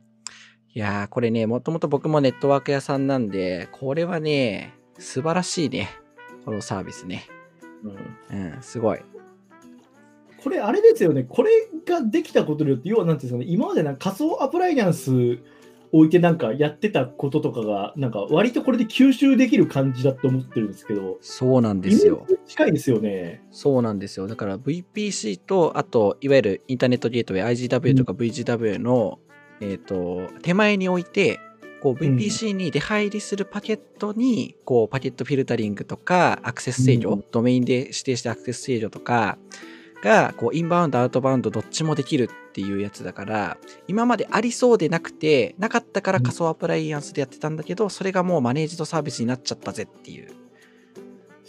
[0.75, 5.91] いやー、これね、もともと僕もネットワーク屋さんなんで、これはね、素晴らしいね。
[6.47, 7.29] このサービスね。
[7.85, 9.01] うんうん、すごい。
[10.43, 11.51] これ、あれですよね、これ
[11.85, 15.39] ができたことによって、要はなんていうんですかね、今までなんか仮想アプライアンス
[15.93, 22.27] 置いてなんかやってたこととかが、なんか割とこれで吸収できる感じだと思ってるんですけど、そうなんですよ。
[22.47, 23.43] 近いですよね。
[23.51, 24.27] そうなんですよ。
[24.27, 29.19] だから VPC と、あと、いわゆるインターネットゲートウェイ IGW とか VGW の、
[29.61, 31.41] えっ、と、手前に置いて、
[31.81, 37.25] こう VPC に出入りするパケットに、こうパケットフィルタリングとかアクセス制御、うん。
[37.31, 39.39] ドメインで指定してアクセス制御とか
[40.03, 50.29] が、こうインバウンド、アウトバウンドどっちもできるっていうやつだから、今までありそうでなくて、なかったから仮想アプライアンスでやってたんだけど、それがもうマネージドサービスになっちゃったぜっていう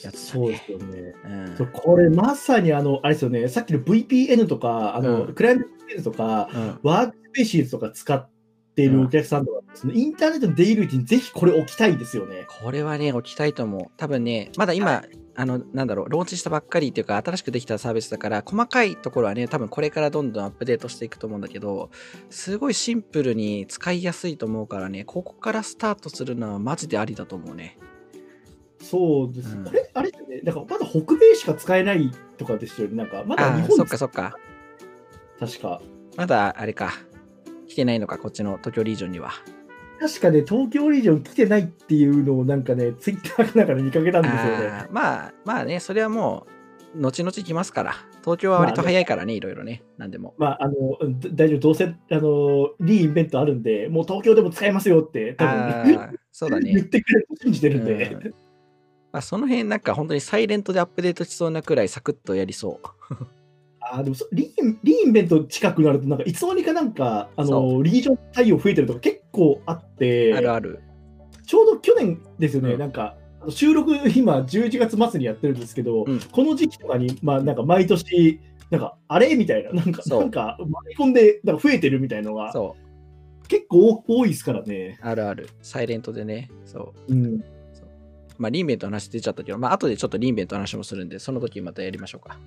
[0.01, 0.63] やつだそうでね。
[0.65, 1.15] すよね。
[1.59, 1.67] うん。
[1.71, 5.33] これまさにあの、あれですよね、さっきの VPN とか、あの、うん。
[5.33, 5.63] クライアン
[6.03, 6.79] トとか、うん。
[6.83, 8.29] ワークスペーシーズとか使っ
[8.79, 12.47] ているお客さんとか、そのインターネットの出入り口にぜひこれ置きたいですよね。
[12.61, 13.91] これはね、置きたいと思う。
[13.97, 15.03] 多分ね、まだ今、
[15.35, 21.89] あの、なんだろう、ローンチしたばっかりっていうか、新しくできたサービスだから、細かいところはね、多分これからどんどんアップデートしていくと思うんだけど、
[22.29, 27.77] すごいシンプルに使いやすいと思うからね、ここからスタートするのはマジでありだと思うね。
[28.81, 29.55] そうです。
[29.55, 32.95] うんこれ、あれですよね、なんかまだ北米しか使えないとかですよね。
[32.95, 34.35] なんかまだああ、日本そっかそっか。
[35.39, 35.81] 確か。
[36.17, 36.93] まだあれか。
[37.69, 39.31] 来てないのか、こっちの東京リージョンには。
[39.99, 44.67] 確かね、東京リージョン来てないっていうのをなんかね、ツイッターかなんかで見かけたんですよね。
[44.67, 46.47] あーまあ、まあね、それはも
[46.95, 47.93] う、後々来ますから。
[48.21, 50.33] 東京は割と早いからね、いろいろね、なんでも。
[50.37, 56.73] まあ、あの、だ大丈夫、どうせ、あの、リーインベントあるんで、もう東京でも使えますよって、多あ分、あ、そうだね。
[56.73, 58.19] 言ってくれると信じてるんで。
[58.23, 58.33] うん
[59.11, 63.27] まあ、その辺なんか本当にサイレントでアップデートしそうなくらいサクッとやりそう。
[63.91, 70.79] あーでもそリーン、リーインベント近くなると、なんか、いつの間にかなんか、あその、リージョン対応増えてるとか結構あって、あるある。
[71.45, 73.17] ちょうど去年ですよね、うんなんか、
[73.49, 79.35] 収録、今、11月末にやってるんですけど、うんこの時期とかに、まあ、なんか毎年、なんか、あれ？
[79.35, 83.47] みたいな、なんか、なんか、巻き込んで、なんか増えてるみたいなのが、そう。
[83.47, 84.99] 結構多いですからね。
[85.01, 85.49] あるある。
[85.63, 86.51] サイレントでね。
[86.65, 87.13] そう。
[87.13, 87.43] うん。
[88.37, 92.39] まあ、リンベントの話出ちゃったけど、まあ、後でちょっとリンベントの話もするんで、その時またやりましょうか。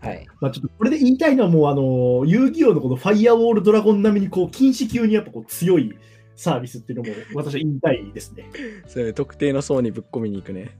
[0.00, 0.26] はい。
[0.40, 5.96] まあ、ちょっとこれで言いたいのは、もう、あの、遊戯王のこのファイアウォールドラゴン並みに、こう、禁止級にやっぱこう強い
[6.36, 8.48] サービスっていうのも、私は言いたいですね。
[8.86, 10.78] それ特定の層にぶっ込みに行くね。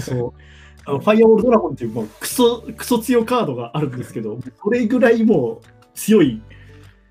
[0.00, 0.40] そう。
[0.86, 6.42] あのファイアウォールドラゴンっていう、もう、クソ、クソ強カードがあるんですけど、それぐらいもう強い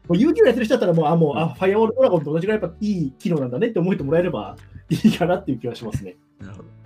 [0.09, 4.57] もう YouTube やってる人だったらもう、あ、もう、あ、ファイアウォールドラゴンと同じぐらいやっぱいい機能なんだねって思ってもらえれば
[4.89, 6.17] いいかなっていう気がしますね。
[6.39, 6.78] なるほど。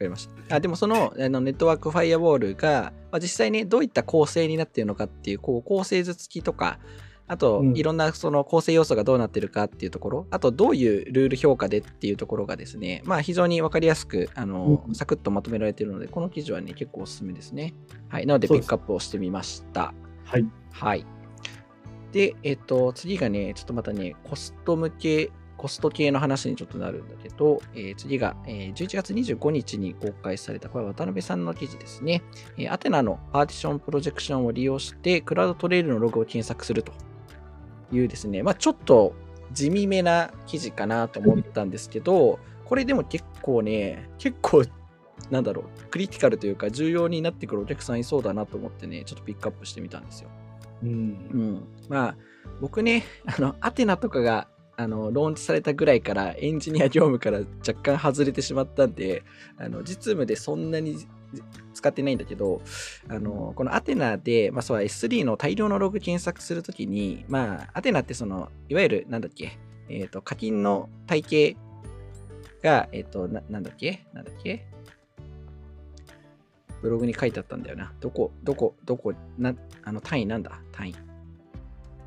[0.00, 0.56] わかりました。
[0.56, 6.78] あでもそのあのネットワークファイアウォールが、まあ、実際ね、どういった構成になっているのかっていう、こう構成図付きとか、
[7.26, 17.74] あと、うんいろんなその構成要素がどうなってるかっていうところ、あとどういうルール評価でっていうところがですね、まあ非常にわかりやすく、あの、うんサクッとまとめられているので、この記事はね、結構おすすめですね。
[18.08, 18.26] はい。
[18.26, 19.94] なのでピックアップをしてみました。
[20.24, 20.46] はい。
[20.72, 21.04] はい。
[22.12, 25.30] で、えっと、次がね、ちょっとまたね、コスト向け、
[25.60, 32.22] コスト系の話にちょっとなるんだけど、えー次が、えー11月25日に公開された、これは渡辺さんの記事ですね。
[32.56, 36.92] えーアテナのパーティションプロジェクションを利用して、クラウドトレイルのログを検索すると
[37.92, 39.12] いうですね、まあちょっと
[39.52, 44.64] 地味めな記事かなと思ったんですけど、これでも結構ね、結構、
[45.30, 50.30] なんだろう、クリティカルというか重要になってくるお客さんいそうだなと思ってね、ちょっとピックアップしてみたんですよ。
[50.84, 51.36] うんう。
[51.36, 52.16] ん、まあ
[52.60, 54.48] 僕ねあのアテナとかが
[54.80, 59.24] あのローンチされたぐらいからエンジニア業務から若干外れてしまったんで
[59.58, 61.06] あの実務でそんなに
[61.74, 62.62] 使ってないんだけど
[63.08, 69.58] あのこのアテナで、まあ、そう S3 の大量のログ検索するときに、まあ、アテナってそのいわゆるなんだっけ、
[69.90, 71.56] えー、と課金の体系
[72.62, 74.66] が、えっ、とななんだっけなんだっけ
[76.80, 77.92] ブログに書いてあったんだよな。
[78.00, 79.54] どこ、どこ、どこ、な
[79.84, 80.62] あの単位なんだ？
[80.72, 81.09] 単位。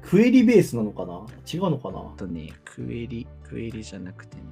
[0.09, 1.25] クエリベースなのかな？
[1.51, 1.99] 違うのかな？
[1.99, 4.43] あとね、クエリ、クエリじゃなくてね、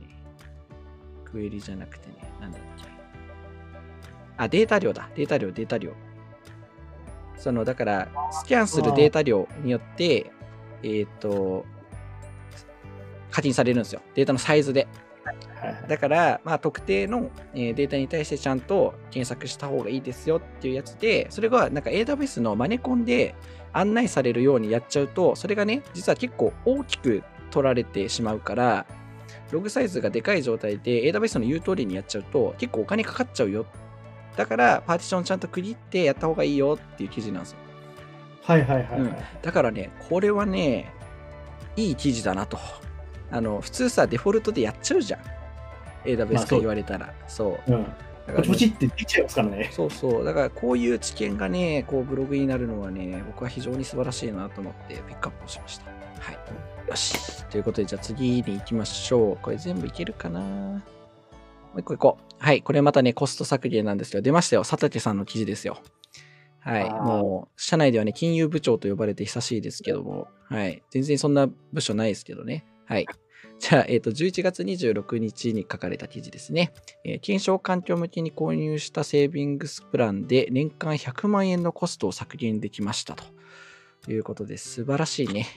[1.26, 2.86] クエリじゃなくてね、なんだっけ。
[4.38, 5.10] あ、データ量だ。
[5.16, 5.92] データ量、データ量。
[7.38, 10.32] その、だから、スキャンするデータ量によって、
[10.84, 11.66] えっ、と、
[13.30, 14.02] 課金されるんですよ。
[14.16, 14.88] データのサイズで。
[15.88, 23.36] だから、まあ、特定のえーデータに対してちゃんと検索した方がいいですよっていうやつで、それがなんか AWS のマネコンで
[23.74, 28.86] 案内されるようにやっちゃうと、それがね、実は結構大きく取られてしまうから、
[29.52, 33.66] ログサイズがでかい状態で AWS の言う通りにやっちゃうと結構お金かかっちゃうよ。
[34.36, 37.58] だから、パーティションちゃんと区切ってやった方がいいよっていう記事なんですよ。
[38.44, 39.00] はいはいはいはい。
[39.02, 40.94] うんだからね、これはね、
[41.76, 42.58] いい記事だなと。
[43.30, 45.20] あの、普通さ、デフォルトでやっちゃうじゃん。
[45.22, 45.26] ま
[46.06, 47.14] AWS あそうが言われたら。
[47.28, 47.72] そう。
[47.72, 47.86] うん。
[48.28, 49.70] ポチポチってできちゃいますからね。
[49.72, 50.24] そうそう。
[50.24, 55.86] だからこういう知見がね、こうブログになるのはね、僕は非常に素晴らしいなと思ってピックアップをしました。
[56.20, 56.38] はい。
[56.88, 57.46] よし。
[57.46, 59.38] ということで、じゃあ次に行きましょう。
[59.42, 60.40] これ全部いけるかな？
[60.40, 60.82] も
[61.76, 62.36] う一個行こう。
[62.38, 62.62] はい。
[62.62, 64.64] これまたね、コスト削減なんですけど、出ましたよ。
[64.64, 65.80] 佐竹さんの記事ですよ。
[66.60, 66.90] はい。
[66.90, 70.84] もう、社内ではね、金融部長と呼ばれて久しいですけども、はい。
[70.92, 72.66] 全然そんな部署ないですけどね。
[72.86, 73.08] はい。
[73.60, 76.74] じゃあ、えっ、と、11月26日に書かれた記事ですね。
[77.04, 85.48] えー検証環境向けに購入したセービングスプランで年間100万円のコストを削減できましたということで素晴らしいね。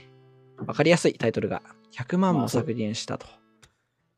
[0.65, 1.61] わかりやすいタイトルが。
[1.91, 3.25] 100万も削減したと。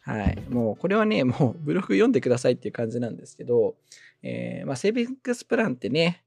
[0.01, 0.41] はい。
[0.49, 3.75] もうこれはね、もうブログ読んでくださいっていう感じなんですけど、
[4.23, 6.23] えーまあ、セービングスプランってね、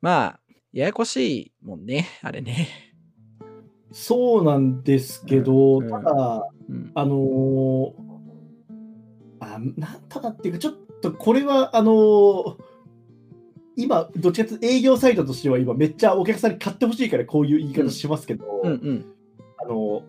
[0.00, 0.40] まあ、
[0.72, 2.68] ややこしいもんね、あれね。
[3.92, 6.92] そうなんですけど、うんただ、うん。
[6.94, 7.92] あのー
[9.40, 12.56] あ、なんただっていうか、ちょっとこれは、あのー
[13.76, 19.04] 今、どっちかというと営業サイトとしては今めっちゃお客さんに買ってほしいからこういう言い方しますけど、うんうん。
[19.58, 20.02] あの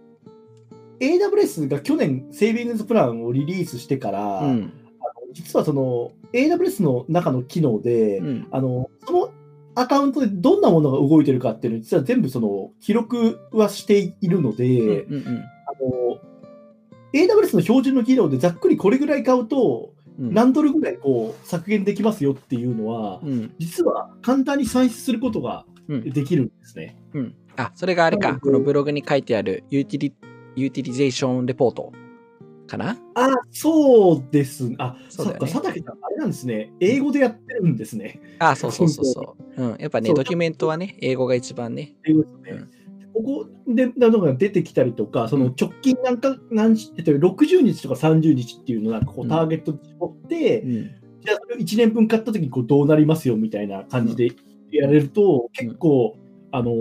[1.00, 4.74] AWS が去年セービングスプランをリリースしてから、うん。
[5.00, 8.48] あの実はその AWS の中の機能で、うん。
[8.52, 9.32] あのその
[9.76, 16.33] アカウントでどんなものが動いてるかっていうのを実は全部その記録はしているので、うんうんあの
[17.14, 20.34] AWS の標準の機能でざっくりこれぐらい買うとうん。
[20.34, 23.54] 何ドルぐらいこう削減できますよっていうのは、うん。
[23.58, 26.10] 実は簡単に算出することがうん。
[26.12, 26.96] できるんですね。
[27.14, 27.36] うん。
[27.58, 28.40] あ、それがあれか。
[28.40, 30.14] このブログに書いてあるユーティリ、
[30.56, 31.92] ユーティリゼーションレポート
[32.68, 32.96] かな？
[33.16, 34.72] あ、そうです。
[34.78, 36.72] あ、そう佐竹さん、あれなんですね。
[36.80, 38.22] 英語でやってるんですね。
[38.40, 39.64] あ、そうそうそうそう。
[39.64, 39.76] うん。
[39.80, 41.96] やっぱね、ドキュメントはね、英語が一番ね。
[42.06, 42.66] 英語ですね。
[43.14, 49.30] ここでなのが出てきたりとか、その直近なんか、何日えっと60日とか30日っていうのをなんかこううん。
[49.30, 50.72] ターゲットに絞って、うん。
[51.22, 54.32] じゃあそれを1年分買った時にこうどうなりますよみたいな感じで
[54.72, 56.18] やれると、結構、
[56.52, 56.74] あの、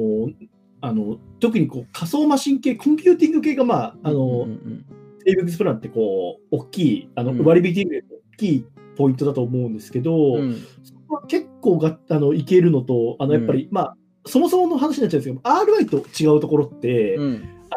[0.80, 4.84] あの特にこう仮想マシン系、コンピューティング系が、まあ、あの、うんうん
[5.24, 7.44] セービングスプランってこう、大きい、あのうん。
[7.44, 8.02] 割引で
[8.34, 8.66] 大きい
[8.96, 10.54] ポイントだと思うんですけど、うん。
[10.82, 13.96] そこは結構があのいけるのと、あのやっぱり、まあ、
[14.26, 17.48] そもそもの話になっちゃうんですけど、RI と違うところって、うん。
[17.70, 17.76] あ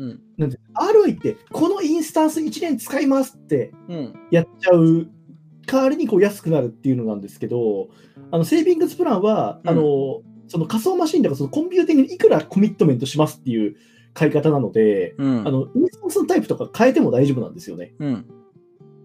[0.00, 0.20] のうん。
[0.36, 0.58] なんて
[1.06, 4.14] RI って、このインスタンス1年使いますってうん。
[4.30, 5.08] やっちゃう
[5.66, 7.88] 代わりにこう安くなるっていうのなんですけど、
[8.30, 13.76] あの Savings Plan は、うんあのその仮想マシンだからそのコンピューティングにいくらコミットメントしますっていう
[14.14, 15.46] 買い方なので、うん。
[15.46, 17.94] あの、インスタンスのタイプとか変えても大丈夫なんですよね。
[17.98, 18.26] うん。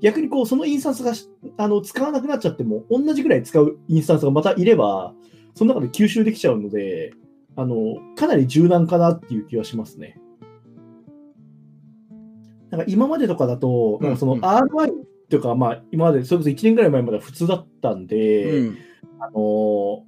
[0.01, 5.13] 逆にこう、そのインスタンスがしあの使わなくなっちゃっても、同じぐらい使うインスタンスがまたいれば、
[5.55, 7.13] その中で吸収できちゃうので、
[7.55, 10.19] あの、かなり柔軟かなっていう気はしますね。
[12.71, 14.91] なんか今までとかだと、なんかそのうんうん RI
[15.29, 18.77] とか、まあ今まで、それこそ1年ぐらい前までは普通だったんで、うん。
[19.19, 20.03] あの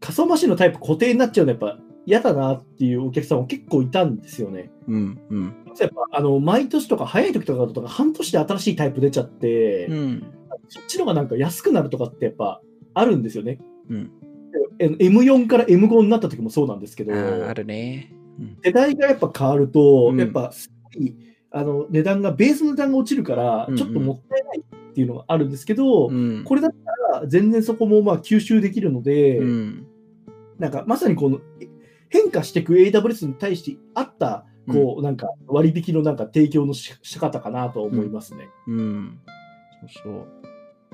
[0.00, 4.70] 仮想マシンのタイプ固定になっちゃうのやっぱ嫌だなっていうお客さんも結構いたんですよね。
[4.88, 5.20] うん。
[5.30, 5.54] うん。
[5.78, 10.34] やっぱあの毎年とか早い時とかだと半年で新しいタイプ出ちゃって、うん。
[10.68, 12.60] そっちのがなんか安くなるとかってやっぱ
[12.94, 13.58] あるんですよね。
[13.88, 14.10] うん。
[14.80, 18.12] え M4 から M5 になった時もそうなんですけど、あるね。
[18.38, 18.58] うん。
[18.64, 21.14] 世代がやっぱ変わると、うんやっぱすごい
[21.50, 26.44] あの値段が、ベースの値段が落ちるからうんう、んちょっともったいないっていうのがあるんですけど、うん。
[26.44, 26.72] これだっ
[27.12, 29.86] たら全然そこもまあ吸収できるので、うん。
[30.58, 31.68] なんかまさにこのえ
[32.08, 38.48] 変化していく AWS に対してあったこう、なんか割引のなんか提供のし仕方かなと思いますね。
[38.66, 39.18] うん。
[39.80, 40.39] そうそう。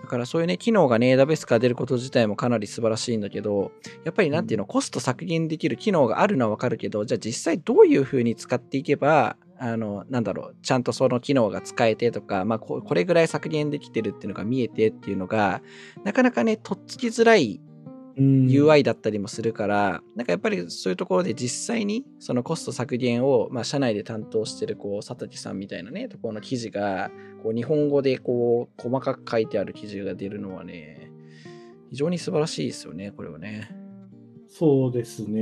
[0.03, 3.73] だからそういうね、機能がね、AWS から出ること自体もかなり素晴らしいんだけど、
[4.05, 15.63] やっぱりなんていうの、コスト削減できる機能があるのはわかるけど、じゃあ実際どういう風に使っていけば、あの、なんだろう、ちゃんとその機能が使えてとか、まあこ、これぐらい削減できてるっていうのが見えてっていうのが、
[16.05, 17.66] なかなかね、とっつきづらいうん
[18.17, 27.11] UI だったりもするから、なんかやっぱりそういうところで実際にそのコスト削減を、まあ、社内で担当してるこう佐竹さんみたいなねところの記事が
[27.43, 31.11] こう日本語でこう細かく書いてある記事が出るのはね
[31.91, 33.71] 非常に素晴らしいですよねこれはね。
[34.49, 35.41] そうですね。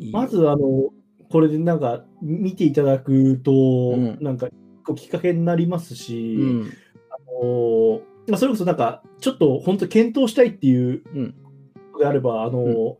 [0.00, 0.10] うん。
[0.10, 0.90] まず、あの、
[1.30, 4.18] これでなんか見ていただくと、うん。
[4.20, 4.52] なんか一
[4.84, 6.72] 個きっかけになりますし、うん。
[7.10, 11.34] あのまあ、それこそなんか、ちょっと本当検討したいっていううん。
[11.92, 12.98] のであれば、あの、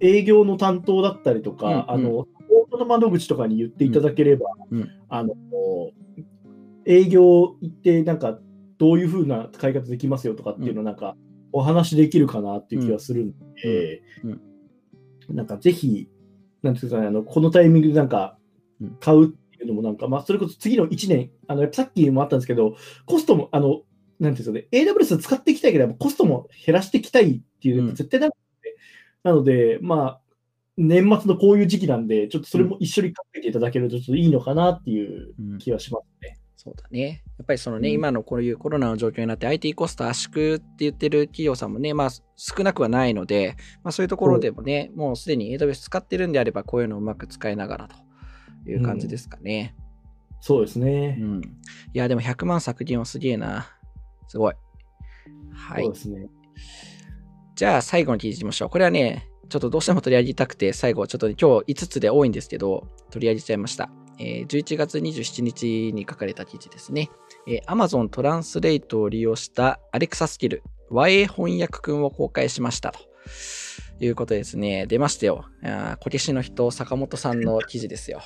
[0.00, 2.26] 営業の担当だったりとか、あの、
[2.70, 4.90] の窓口とかに言っていただければ、うん。
[5.08, 5.34] あの、
[6.86, 8.38] 営業行って、なんか、
[8.78, 11.16] どういうふうな使い方できますよとかっていうのをなんか、
[11.52, 14.28] お話できるかなっていう気がするんで、う
[15.32, 15.36] ん。
[15.36, 16.08] なんかぜひ、
[16.62, 18.38] なんていうかね、あの、このタイミングでなんか
[18.80, 23.82] うん、買うっていうのもなんか、まあ、それこそ次の1年、あの、さっきもあったんですけど、コストも、あの、
[24.20, 28.76] なんていうんですかね、AWS 使っていきたいけど、コストも減らしていきたいっていう絶対なるので、
[29.22, 30.20] なので、まあ、
[30.76, 36.38] 年末のこういう時期なんで、ちょっとそれも一緒に考えていただけるとちょっといいのかなっていううん気はしますね。
[36.56, 37.22] そうだね。
[37.38, 49.74] やっぱりそのね、うん今のこういうコロナの状況になって IT コスト圧縮って言ってる企業さんもね、まあ少なくはないので、まあそういうところでもね、もうすでに AWS 使ってるんであれば、こういうのをうまく使いながらという感じですかね。
[50.40, 51.12] そうですうね。
[51.16, 51.40] ん。
[51.40, 51.42] い
[51.92, 53.77] や、でも100万削減はすげえな。
[54.28, 54.54] すごい。
[55.52, 55.98] はいそうで。
[55.98, 56.28] すね。
[57.56, 58.70] じゃあ最後の記事いきましょう。
[58.70, 63.90] これはね、ちょっとどうしても取り上げたくて、最後ちょっとね今日5つで多いんですけど、取り上げちゃいました。
[64.20, 67.10] えー11月27日に書かれた記事ですね。
[67.46, 73.00] えー Amazon トランスレートを利用した Alexa スキル YA 翻訳くんを公開しましたと。
[74.00, 74.86] いうことですね。
[74.86, 75.44] 出ましたよ。
[75.62, 78.20] あーこけしの人、坂本さんの記事ですよ。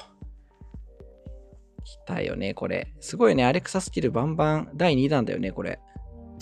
[1.84, 2.92] 来たよね、これ。
[3.00, 5.80] すごいね、Alexa スキルバンバン第2弾だよね、これ。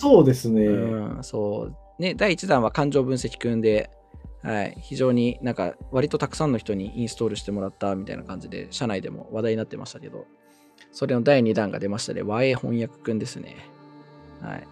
[0.01, 0.65] そうですね。
[0.65, 2.01] うん、そう。
[2.01, 3.91] ね、第1弾は感情分析くんで、
[4.41, 10.25] はい、非常になんか割とたくさんの人にインストールしてもらったみたいな感じで、社内でも話題になってましたけど、
[10.91, 12.23] それの第2弾が出ましたね。
[12.23, 13.57] 和英翻訳くんですね。
[14.41, 14.67] はい。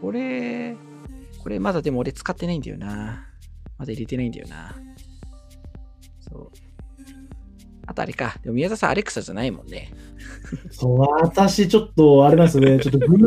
[0.00, 0.74] これ、
[1.40, 3.28] これまだでも俺使ってないんだよな。
[3.78, 4.74] まだ入れてないんだよな。
[6.18, 6.50] そう。
[7.86, 8.36] あとあれか。
[8.42, 9.92] でも宮田さん、アレクサじゃないもんね。
[10.72, 13.18] そう、私、ちょっと、あれなんですよね、ちょっと、グー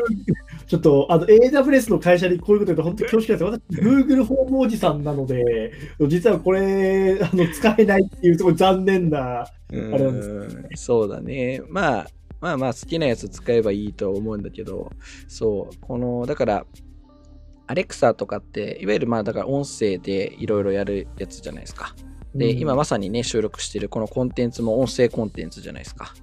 [0.76, 3.90] ちょっと、あの、AWS の会社にこういうこと言うと、本当に恐縮なんですよ。
[3.90, 5.72] 私、Google ホームおじさんなので、
[6.08, 11.62] 実はこれ、あの、使えないっていう、すごい残念な、うんあれなんそうだね。
[11.70, 12.08] まあ、
[12.42, 14.92] まあまあ好きなやつ使えばいいと思うんだけど、
[15.28, 16.66] そう、この、だから、
[17.68, 21.96] アレクサとかって、いわゆるまあだから音声でいろいろやるやつじゃないですか。
[22.36, 26.14] で、うん今まさにね、収録してるこのコンテンツも音声コンテンツじゃないですか。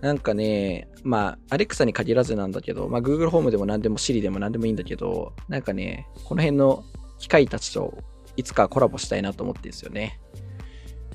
[0.00, 6.84] なんかね、まあ、アレクサに限らずなんだけど、まあ、Google ホームでも何でも Siri でも何でもいいんだけど、なんかね、この辺の
[7.18, 7.98] 機械たちと
[8.36, 10.20] いつかコラボしたいなと思ってるんですよね。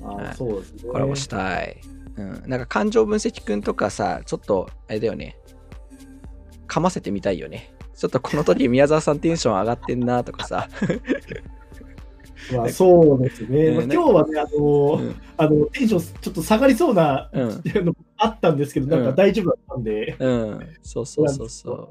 [0.02, 0.90] あはいそうですね。
[0.90, 1.80] コラボしたい。
[2.16, 2.42] うん。
[2.46, 5.36] なんか感情分析くんとかさ、ちょっと、あれだよね。
[6.66, 7.72] かませてみたいよね。
[7.96, 10.68] ちょっとこの時宮沢さんテンション上がってんなとかさ。
[12.54, 13.70] まあ、そうですね。
[13.72, 15.16] まあ、うん今日はね、あの、うん。
[15.36, 17.64] あの、テンションちょっと下がりそうな、う
[18.18, 20.68] あったんですけど、なんか大丈夫だったんで、うん。
[20.82, 21.88] そうそうそうそう。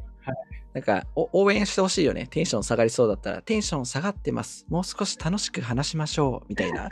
[0.74, 2.28] なんかお応援してほしいよね。
[2.30, 4.66] テンション下がりそうだったら、テンション下がってます。
[4.70, 6.46] もう少し楽しく話しましょう。
[6.50, 6.90] みたいな。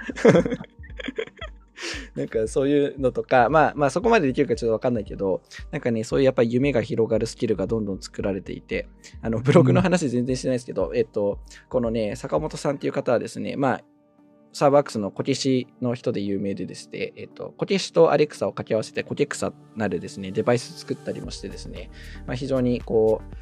[2.16, 8.88] なんかそういうのとか、まあまあそこまでできるかちょっとわかんないけど、なんかね、そういうやっぱり夢が広がるスキルがどんどん作られていて、
[9.22, 13.84] あのブログの話全然してないですけど、えっと、このね、坂本さんっていう方はですね、まあ、
[14.54, 21.90] サーバークスのコケシの人で有名でですね、えっと、コケシとアレクサを掛け合わせてコケクサなるですね、デバイス作ったりもしてですね、
[22.28, 23.36] まあ、非常にこう、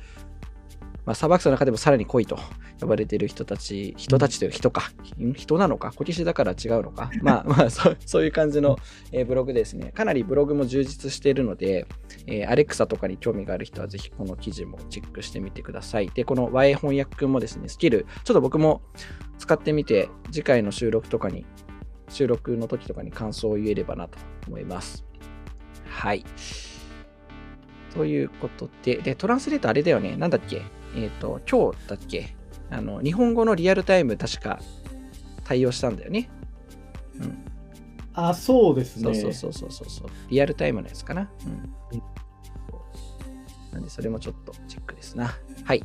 [1.05, 2.37] まあ、サーバークスの中でもさらに濃いと
[2.79, 8.77] 呼ばれている人たち、人たちという人か、ん人なのか、コケシだから違うのか、まあまあ そう、そういう感じの、
[9.11, 9.91] えーブログですね。
[9.93, 11.87] かなりブログも充実しているので、
[12.27, 16.09] えー、アレクサとかに興味がある人はぜひこの記事もチェックしてみてください。
[16.09, 18.81] で、この Y 翻訳もですね、スキル、ちょっと僕も
[19.39, 21.45] 使ってみて、次回の収録とかに、
[22.09, 25.05] 収録の時とかに感想を言えればなと思います。
[25.87, 26.25] はい。
[27.93, 30.61] ということで、で、トランスレートあれだよね、なんだっけ？
[30.95, 32.35] えっ、と、今日だっけ？
[32.69, 34.59] あの、日本語のリアルタイム確か
[35.43, 36.29] 対応したんだよね。
[37.19, 37.45] うん。
[38.13, 39.13] あ、そうですね。
[39.13, 40.09] そうそうそうそうそうそう。
[40.29, 41.29] リアルタイムのやつかな。
[41.45, 42.01] うん。
[43.73, 45.33] なんで、それもちょっとチェックですな。
[45.63, 45.83] はい。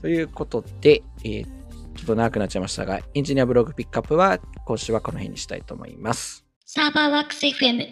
[0.00, 1.64] ということで、えー
[1.94, 6.44] ちょっと長くなっちゃいましたが、エンジニアブログピックアップは今週はこの辺にしたいと思います。
[6.66, 7.86] サーバーワークス FM。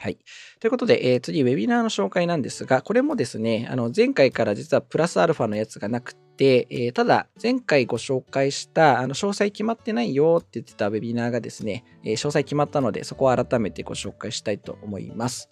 [0.00, 0.18] はい。
[0.62, 15.50] ということで、えー次、ウェビナーの紹介なんですが、これもですね、あの前回から実はプラスアルファのやつがなくて、えーただ、前回ご紹介した、あの詳細決まってないよって言ってたウェビナーがですね、えー詳細決まったので、そこを改めてご紹介したいと思います。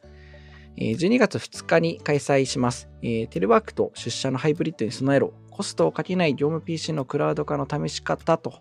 [0.77, 8.61] えー12月2日に開催します、えテレワークと出社のハイブリッドに備えろ、コストをかけない業務 PC のクラウド化の試し方と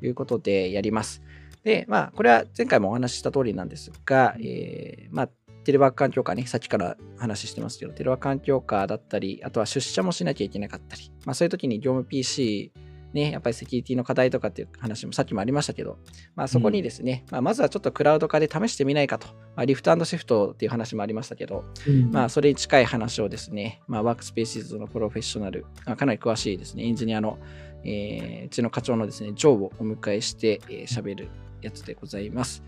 [0.00, 1.20] いうことでやります。
[1.62, 5.28] で、まあ、これは前回もお話しした通りなんですが、えーまあ、
[5.70, 12.72] テレワーク環境下ね、さっきから話してますけど、テレワーク環境下だったり、あとは出社もしなきゃいけなかったり、まあ、そういう時に業務 PC、
[13.12, 15.98] ね、やっぱりセキュリティの課題とかっていう話もさっきもありましたけど、
[16.34, 22.10] まあ、そこにですね、まあ、まずはちょっとクラウド化で試してみないかと、まあ、リフトシフトっていう話もありましたけど、うん。
[22.10, 27.38] まあ、それに近い話をですね、まあ、 WorkSpaces のプロフェッショナル、あかなり詳しいですね、エンジニアの、
[27.84, 31.28] えーうちの課長のですね、ジョーをお迎えして喋、えー喋る
[31.62, 32.64] やつでございます。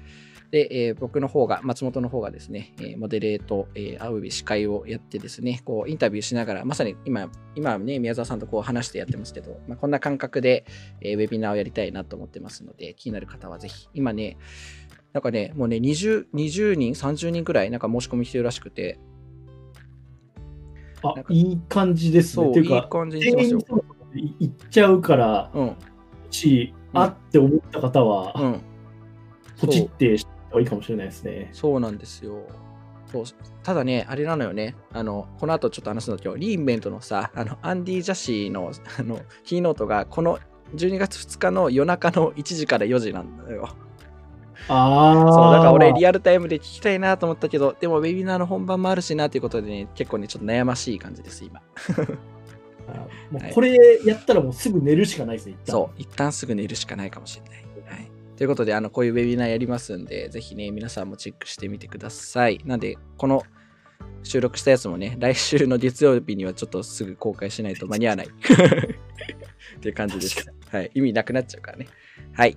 [0.53, 10.66] で、えー僕の方が、松本の方がですね、えーモデレート、えー、および司会をやってですね、こう、インタビューしながら、まさに今、今ね、宮沢さんとこう話してやってますけど、まあ、こんな感覚で、
[11.00, 14.36] えーウェビナーをやりたいなと思ってますので、気になる方はぜひ、今ね、
[15.14, 18.98] なんかね、もうね、20, 20人、30人くらい、なんか申し込みしてるらしくて、
[21.03, 22.44] あいい感じですね。
[22.44, 23.84] そう、いいい感じにしてますよ。
[24.14, 25.76] い行っちゃうから、うん、
[26.30, 28.61] し、うんあって思った方は、うん。
[29.59, 31.50] ポチってした方がいいかもしれないですね。
[31.53, 32.46] そうなんですよ。
[33.11, 33.24] そう
[33.62, 34.74] ただね、あれなのよね。
[34.92, 40.38] あの、この後ちょっと話すんだけど、リーンベントのさ、あの、アンディ・ジャシーの、あの、キーノートが、この
[40.74, 43.68] 12月2日の夜中の1時から4時なんだよ。
[44.68, 45.32] ああ。
[45.32, 51.61] そう、だから俺リアルタイムで聞きたいなと思ったけど、でもウェビナーの本番もあるしなということでね、結構ね、ちょっと悩ましい感じです、今。
[52.88, 55.53] あもはいうこれやったらもうすぐ寝るしかないですね。
[55.62, 57.64] 一旦そう、一旦すぐ寝るしかないかもしれない。
[58.43, 62.61] はい、ということで、あのこういうウェビナーやりますんで、ぜひね、皆さんもチェックしてみてください。
[62.64, 63.45] なんで、この
[64.24, 68.26] 収録したやつもね、来週の月曜日にはちょっとすぐ公開しないと間に合わない。
[69.78, 70.53] っていう感じです。
[70.70, 71.86] はい、意味なくなっちゃうからね。
[72.32, 72.57] はい。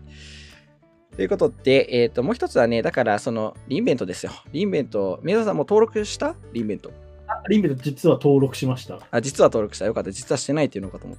[1.15, 4.31] ということで、えっ、と、もう一つはね、だから、その、リンベントですよ。
[4.51, 6.35] リンベント、宮沢さんもう登録した？
[6.51, 6.91] リンベント。
[7.27, 9.07] あリンベント実は登録しました。
[9.11, 9.85] あ、実は登録した。
[9.85, 10.11] よかった。
[10.11, 11.17] 実はしてないっていうのかと思っ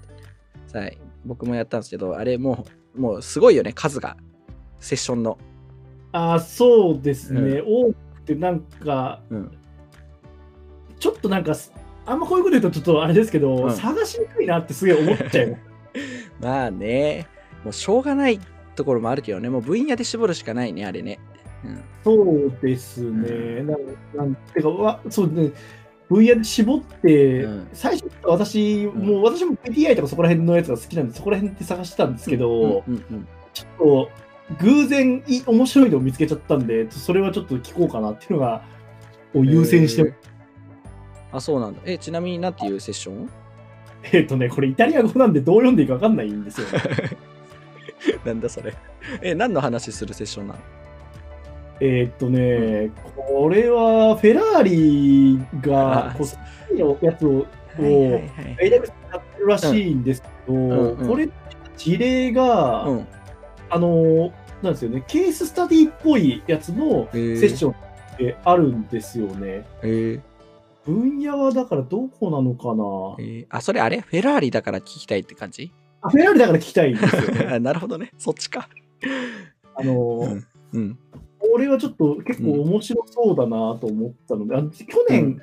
[0.72, 0.78] た。
[0.80, 0.98] はい。
[1.24, 4.16] 僕もやったんですけど、あれもう、もうすごいよね、数が。
[4.80, 5.38] セッションの。
[6.12, 7.62] ああ、そうですね。
[7.64, 9.58] 多くてなんか、うん。
[10.98, 11.54] ちょっとなんか、
[12.06, 15.56] あんまこういうこと言うとちょっとあれですけど、うん探しにくいなってすげえ思っちゃい
[16.40, 17.26] まあね、
[17.64, 18.38] もうしょうがない
[18.76, 21.18] ところもあるけどね、もう分野で絞るしかないね、あれね。
[21.64, 21.80] うん。
[22.04, 23.62] そうですね。
[23.62, 23.78] なん
[24.14, 25.50] なんてか、わそうね。
[26.08, 32.84] 分野で絞って、うん最初私、んもう私も PTI とかそこら辺のやつが好きなんで、そこら辺って探してたんですけど、
[33.52, 34.10] ちょっと
[34.60, 38.62] 偶然い面白いのを見つけちゃったんで、それはちょっと聞こうかなっていうのが、
[39.34, 40.14] を優先して、へー
[41.32, 41.80] あ、そうなんだ。
[41.84, 43.28] え、ちなみになんていうセッション？
[44.12, 46.80] えっとね、これイタリア語なんでどう読んでいいか分かんないんですよ、ね。
[48.24, 48.72] なんだそれ。
[49.20, 50.60] え、何の話するセッションなの？
[51.80, 56.38] えっとね、これはフェラーリがあ、こうス
[56.68, 57.44] キーのやつを、は
[57.80, 58.56] いはいはい。
[58.60, 58.82] AWS でや
[59.18, 60.70] ってるらしいんですけど、ん
[61.00, 61.28] うんこれ、
[61.76, 63.06] 事例が、うん。
[63.76, 67.74] あの、なんですよね、ケーススタディっぽいやつのセッションっ
[68.16, 69.66] てあるんですよね。
[69.82, 70.20] へえ。
[70.86, 74.00] 分野はだからどこなのかなえーあ、それあれ？
[74.00, 75.72] フェラーリだから聞きたいって感じ？
[76.00, 77.46] あフェラーリだから聞きたいんですよね。
[77.52, 78.12] あ なるほどね。
[78.16, 78.68] そっちか。
[79.74, 80.46] あのーうん。
[80.72, 80.98] うん。
[81.38, 85.42] これはちょっと結構面白そうだなと思ったので、あの去年、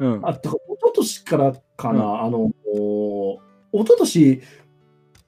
[0.00, 0.20] うん。
[0.26, 3.40] あ、だから一昨年からかな、あの、お
[3.72, 4.42] 一昨年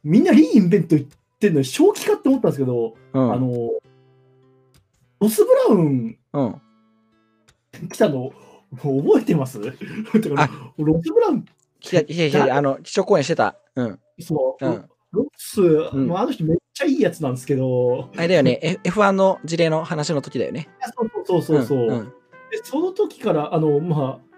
[0.05, 1.17] みんなリーインベント言って
[1.51, 3.33] んのに正気かって思ったんですけど、うん。
[3.33, 3.71] あの、
[5.21, 6.61] ロス・ブラウンうん。
[7.89, 8.33] 来たの
[8.77, 9.59] 覚えてます？
[9.61, 11.45] ロス・ブラウン、
[11.93, 13.57] いやいやいや、あの、基調講演してた。
[13.77, 14.01] うん。
[14.21, 18.59] そう、うんロス、うあの人めっちゃいいやつなんですけど、あれだよね。
[18.63, 20.71] F- F1 の事例の話の時だよね。
[20.97, 22.13] そうそうそうそう、んんで
[22.63, 24.33] その時から、あの、まあ、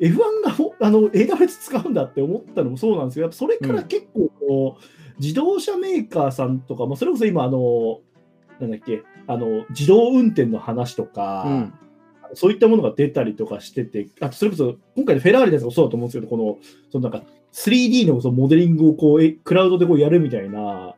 [0.00, 4.82] F1 がほあの AWS 使うんだって思ったのもそうなんですけど、やっぱそれから結構こう、
[5.18, 8.00] 自動車メーカーさんとか、まあ、それこそ今、あの、
[8.60, 11.74] なんだっけ、あの、自動運転の話とか、うん。
[12.34, 16.58] そういったものが出たりとかしてて、あとそれこそ今回のフェラーリのやつもそうだと思うんですけど、この
[16.90, 20.94] そのなんか 3D のそのモデリングをこうえクラウドでこうやるみたいな、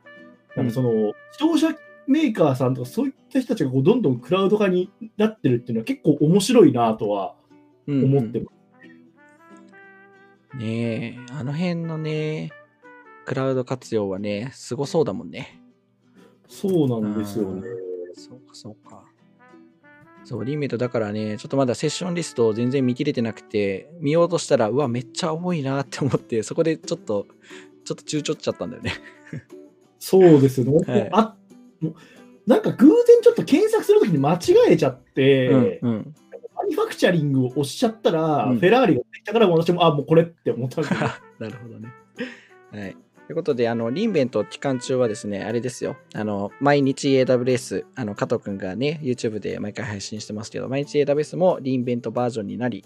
[0.57, 1.69] なんかその自動車
[2.07, 7.37] メーカーさんとかそういった人たちがこうどんどんクラウド化になってるっていうのは結構面白いなとは
[7.87, 8.61] うん思ってます。
[10.57, 12.51] ねえ、あの辺のね、
[13.27, 15.61] クラウド活用はね、すごそうだもんね。
[16.49, 17.63] そうなんですよね。
[18.15, 19.05] そうか、そうか。
[20.25, 27.27] そう、リメイトだからね、ちょっとまだセッションリストを全然見切れてなくて、見ようとしたら、うわ、めっちゃ重いなって思って、そこでちょっと、
[27.85, 28.93] ちょっと躊躇っちゃったんだよね。
[29.99, 30.93] そうですよね。
[30.93, 31.37] はいあ
[31.81, 31.95] もう
[32.47, 36.15] なんか偶然ちょっと検索するときに間違えちゃって、うん、うん。
[36.57, 41.01] マニファクチャリングを押しちゃったら、うんフェラーリができたから私も、あ、もうこれって思ったんですよ。
[41.39, 41.89] なるほどね。
[42.73, 42.97] はい。
[43.31, 45.97] ということで、あの、リンベント期間中はですね、あれですよ。
[46.17, 52.85] あの、毎日 AWS、あの、加藤くんがね、YouTube で毎回配信してますけど、毎日 AWS もリンベントバージョンになり、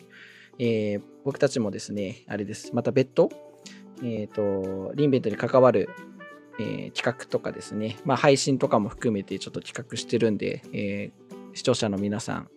[0.58, 2.74] えー僕たちもですね、あれです。
[2.74, 3.30] また別途、
[4.02, 5.88] えっ、と、リンベントに関わる、
[6.60, 11.10] えー企画とかですね、まあ、配信とかも含めてちょっと企画してるんで、え
[11.54, 12.50] 視聴者の皆さん、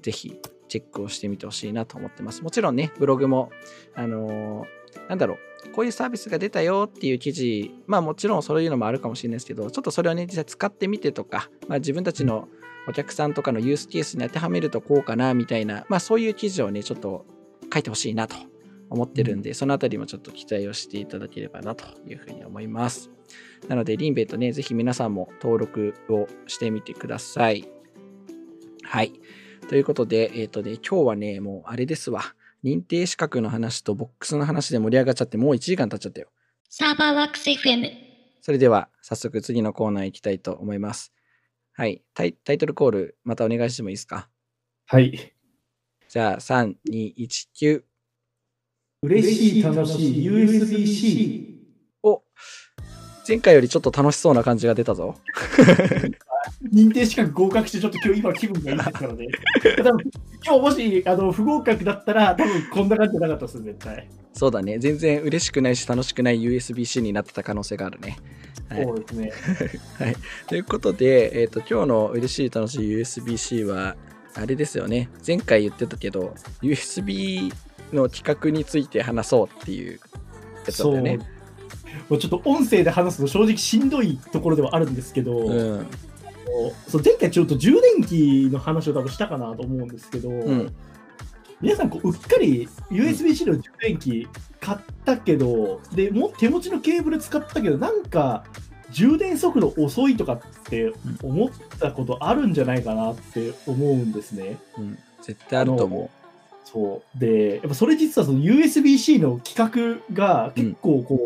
[0.00, 0.38] ぜひ
[0.68, 2.44] チェックをしてみてほしいなと思ってます。
[2.44, 3.50] もちろんね、ブログも、
[3.96, 4.64] あの
[5.08, 5.38] なんだろう、
[5.74, 12.48] こういうサービスが出たよっていう記事、まあもちろんそういうのもあるかもしれないですけど、ちょっとそれをね、実際使ってみてとか、まあ自分たちの
[12.88, 17.24] お客さんとかのユースケースに当てはめるとこうかなみたいな、まあそういう記事をね、ちょっと
[17.72, 18.36] 書いてほしいなと
[18.90, 23.10] 思ってるんで、そのあたりもちょっと期待をしていただければなというふうに思います。
[23.68, 27.68] なので、リンベイトね、ぜひ皆さんも登録をしてみてください。
[28.82, 29.12] はい。
[29.68, 32.34] ということで、えっ、とね、今日はね、もうあれですわ。
[32.64, 36.28] 認定資格の話とボックスの話で盛り上がっちゃって、もう1時間経っちゃったよ。
[36.68, 37.90] サーバーワークス FM。
[38.40, 41.12] それでは、早速次のコーナー行きたいと思います。
[41.72, 42.02] はい。
[42.14, 44.28] タイタイトルコール、またお願いしてもいいですか？
[44.86, 45.34] はい。
[46.08, 47.82] じゃあ、3、2、1、9。
[49.04, 51.48] 嬉しい、楽しい、USB-C。
[52.04, 52.22] お
[53.28, 55.16] 前回よりちょっと楽しそうな感じが出たぞ。
[56.72, 59.26] 認定資格合格して、ちょっと今日今気分がいいですからね。
[60.44, 64.08] 今日もしあの不合格だったら、多分こんな感じじゃなかったです、絶対。
[64.34, 64.78] そうだね。
[64.78, 68.16] 全然嬉しくないし楽しくない USB-C になってた可能性があるね。
[68.68, 69.32] はいそうですね。
[70.48, 73.96] ということで、えっ、と、今日の嬉しい楽しい USB-C は、
[74.34, 75.10] あれですよね。
[75.26, 77.52] 前回言ってたけど、USB
[77.92, 80.00] の企画について話そうっていう
[80.66, 81.18] やつだよね。
[82.08, 85.86] もうちょっと音声で話すと正直しんどいところではあるんですけど、うん。
[86.88, 90.74] そう前回ちょっと充電器の話を多分したかなと思うんですけど、うん。
[91.60, 94.28] 皆さんこううっかり USB-C の充電器
[94.60, 98.44] 買ったけど、でもう手持ちのケーブル使ったけどなんか
[98.90, 100.92] 充電速度遅いとかって
[101.22, 104.58] 思ったことあるんじゃないかなって思うんですね。
[104.76, 104.98] うん。
[105.22, 106.10] 絶対あると思
[106.64, 111.18] そうでやっぱそれ実はその USB-C の規格が結構こ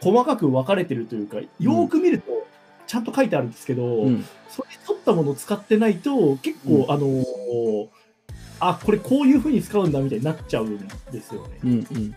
[0.00, 2.45] う、細かく分かれてるというかよーく見ると
[2.86, 4.06] ちゃんと書いてあるんですけど、う。
[4.06, 4.24] うん。
[4.48, 7.88] それに沿ったものを使ってないと結構、うんあのー
[8.58, 10.78] あこれこういうふうに使うんだみたいになっちゃうん
[11.12, 11.58] ですよね。
[11.62, 11.70] うん。
[11.72, 12.16] うん。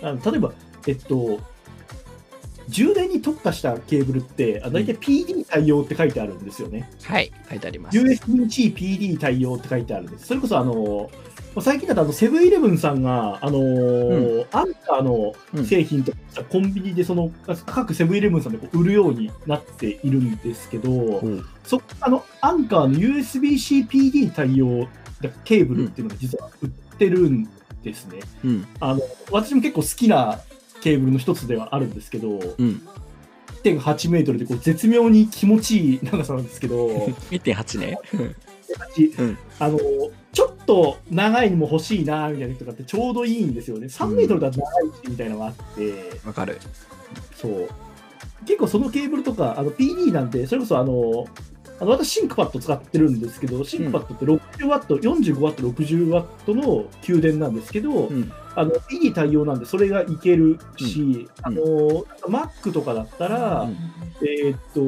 [0.00, 0.52] あの例えば、
[0.86, 1.40] えっと、
[2.68, 6.88] 充電に特化したケーブルって、あ大体 PD 対応って書いてあるんですよね。
[7.02, 7.32] はい。
[7.48, 7.98] 書いてあります。
[7.98, 10.26] USB-C PD 対応って書いてあるんです。
[10.26, 16.18] それこそ、あのまあ最近だとあのセブンイレブンさんが、あのーアンカーのうん製品とか
[16.50, 17.30] コンビニでその
[17.66, 24.86] 各セブンイレブンさんでこう売るようになっているんですけど、うんそあのアンカーの USB-C PD 対応
[25.44, 27.48] ケーブルっていうのが実は売ってるん
[27.82, 28.20] ですね。
[28.44, 28.66] うん。
[28.80, 29.00] あの
[29.30, 30.40] 私も結構好きな
[30.82, 32.86] ケーブルの一つではあるんですけど、うん。
[33.62, 36.88] 1.8メートルでこう絶妙に気持ちいい長さなんですけど、
[37.30, 37.98] 1.8ね。
[39.18, 39.78] うんあの
[40.34, 43.86] ちょっと長いのも欲しいなみたいな時とかってちょうどいいんですよね。
[43.86, 46.58] 3メートルだと長いしみたいなのがあって、わかる。
[47.36, 47.68] そう。
[48.44, 51.26] 結構そのケーブルとか、あの PD なんて、それこそあの、
[51.80, 58.32] あの私、 ThinkPad 使ってるんですけど、 ThinkPad って60ワット、45ワット、60ワットの給電なんですけど、うん。
[58.56, 61.60] あの PD 対応なんで、それがいけるし、うんあの
[62.28, 63.76] Mac とかだったら、うん
[64.22, 64.80] えーっと、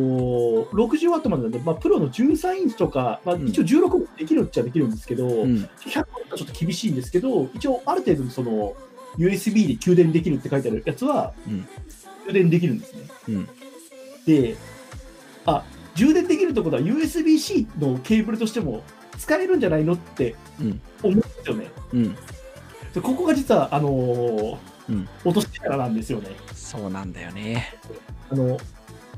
[0.76, 5.68] 60ワットまでなんで、まあ、プロの13インチとか、まあ、うん一応16もできるっちゃできるんですけど、うん。
[5.80, 8.74] 100ワットはちょっと厳しいんですけど、一応ある程度その
[9.18, 11.66] USB で給電できるって書いてあるやつは、うん
[12.26, 13.02] 給電できるんですね。
[13.28, 13.48] うん。
[14.26, 14.56] で、
[15.44, 15.64] あ、
[15.94, 18.82] 充電できるってことは USB-C のケーブルとしても
[19.18, 21.70] 使えるんじゃないのってうん思うんですよね。
[22.96, 23.02] うん。
[23.02, 24.56] でここが実は、あのー
[24.88, 26.30] うん落とし穴なんですよね。
[26.54, 27.74] そうなんだよね。
[28.30, 28.58] あの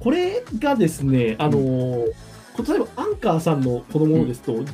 [0.01, 2.13] これがですね、あのー
[2.67, 4.65] 例えばアンカーさんのこのものですと、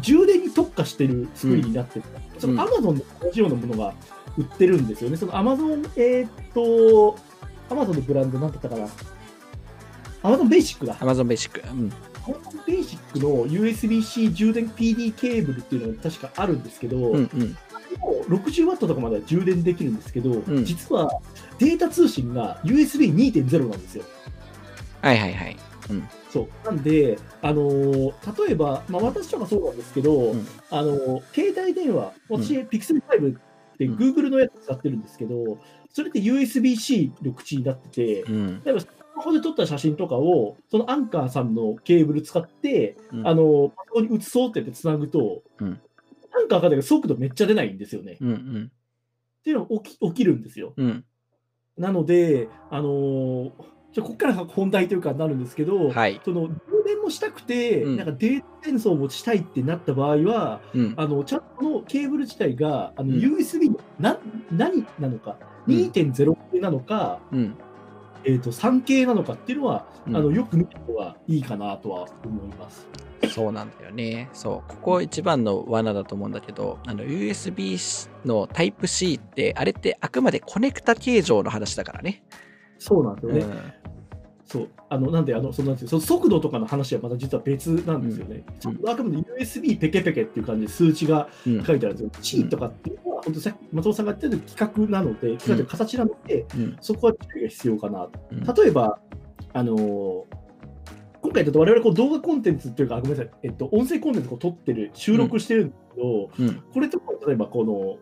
[0.00, 2.04] 充電に特化してる作りになってる、
[2.38, 3.94] その Amazon で同じようなものが
[4.38, 5.16] 売ってるんですよね。
[5.16, 7.18] その Amazon、えーっと、
[7.68, 8.86] Amazon のブランドなんだったかな。
[10.22, 10.94] Amazon ベーシックだ。
[10.96, 11.68] Amazon Basic。
[11.72, 11.92] うん。
[12.22, 17.56] Amazon ベーシックの USB-C 充電 PD ケーブルっていうのが確かあるんですけど、うんうん。
[17.98, 20.64] もう60ワットとかまでは充電できるんですけど、ん。
[20.64, 21.10] 実は
[21.58, 24.04] データ通信が USB2.0 なんですよ。
[25.00, 25.56] はいはいはい。
[26.30, 26.66] そう。
[26.66, 30.46] なんで、あのー例えば、まあ、私とかそうなんですけど、うん。
[30.70, 33.40] あのー携帯電話、私、う Pixel 5っ
[33.76, 33.96] てうん。
[33.96, 35.58] Google のやつ使ってるんですけど、
[35.92, 38.62] それって USB-C の口になってて、うん。
[38.64, 43.26] 例えばスマホで撮った写真とかを、そのアンカーさんのケーブル使って、うん。
[43.26, 45.42] あのーパソコンに移そうって言ってつなぐと、
[46.34, 48.16] うんアンカーから速度めっちゃ出ないんですよね。
[48.20, 48.70] うんうん。
[49.40, 50.72] っていうのが起き起きるんですよ。
[50.76, 51.04] うん。
[51.76, 53.52] なので、あのー
[53.92, 56.18] じゃあここからが本題というかなるんですけど、はい。
[56.24, 56.54] その充
[56.86, 60.94] 電もしたくて、うんなんかデータ転送もしたいってなった場合は、うん。
[60.96, 64.18] あのちゃんとこのケーブル自体があのうん USB のな
[64.50, 67.54] 何なのか、うん2.0系なのか、うん。
[68.24, 72.86] えー、と3系なのかっていうのは、うんあのよく見た方がいいかなとは思います。
[73.28, 74.28] そうなんだよね。
[74.32, 74.70] そう。
[74.70, 82.24] ここ一番の罠だと思うんだけど、あの USB の Type-C って、あれってあくまでコネクタ形状の話だからね。
[82.78, 83.40] そうなんですよね。
[83.40, 83.92] うん
[84.52, 88.44] そうあのなんであのそのなんていうその速度とかの話はまた実は別なんですよね。
[88.66, 92.10] うんあくまで USB ペケペケっていう感じで数値がうん書いてあるんですよ。
[92.20, 98.10] C とかっていうのは、本当さ松本さんが言ったように企画なので、企画という形なので、うんそこは注意が必要かなと。
[98.30, 98.98] うん例えば、
[99.52, 100.42] あのー
[101.22, 106.62] 今回だと我々こう動画コンテンツっていうか、あごめんなさい、えっと、音声コンテンツを撮ってる、収録してるんですけど、うん。
[106.74, 107.96] これとか例えばこの、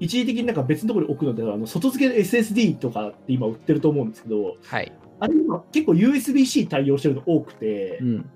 [0.00, 4.92] 一時的になんか別のところに置くので、あの外付けの SSD とかって今売ってると思うんですけど、はい。
[5.20, 8.30] あれ今結構 USB-C 対応してるの多くて、うん。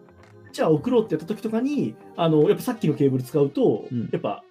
[0.53, 4.45] じゃあ送ろうってやった時とかに、あのやっぱさっきのケーブル使うと、うんやっぱ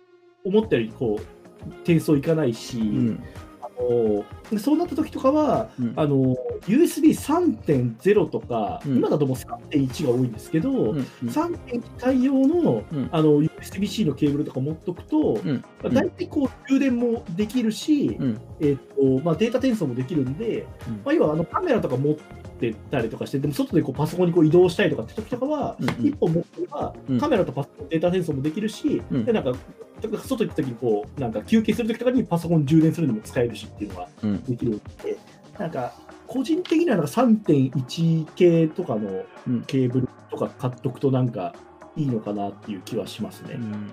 [0.44, 1.41] 思ったよりこう
[1.84, 3.24] 転送いかないし、うん。
[3.62, 11.08] あのでそうなった時とかは、うんあの USB3.0 とか、うん今だともう3.1が多いんですけど、うん。
[11.24, 15.40] 3.1対応の,、うんあの USB-C のケーブルとか持っとくと、
[15.84, 18.42] 大体こう充電もできるし、うん。
[18.60, 29.54] えっとまあ、データ転送もできるんで、うんまあ、要はあのカメラとか持ってたりとかして、でも外でこうパソコンにこう移動したりとかって時とかは、うん一本持ってれば、うんカメラとパソコンデータ転送もできるし、うんでなんか
[30.02, 34.44] 外行った時にこうなんか休憩する時とかにパソコン充電するのも使えるしっていうのがうん。
[34.44, 35.18] できるので、
[35.58, 35.94] なんか
[36.28, 41.54] 個人的にはなんか3.1系とかのうんケーブルとか買っとくとなんか
[41.96, 43.56] いいのかなっていう気はしますね。
[43.56, 43.92] うん。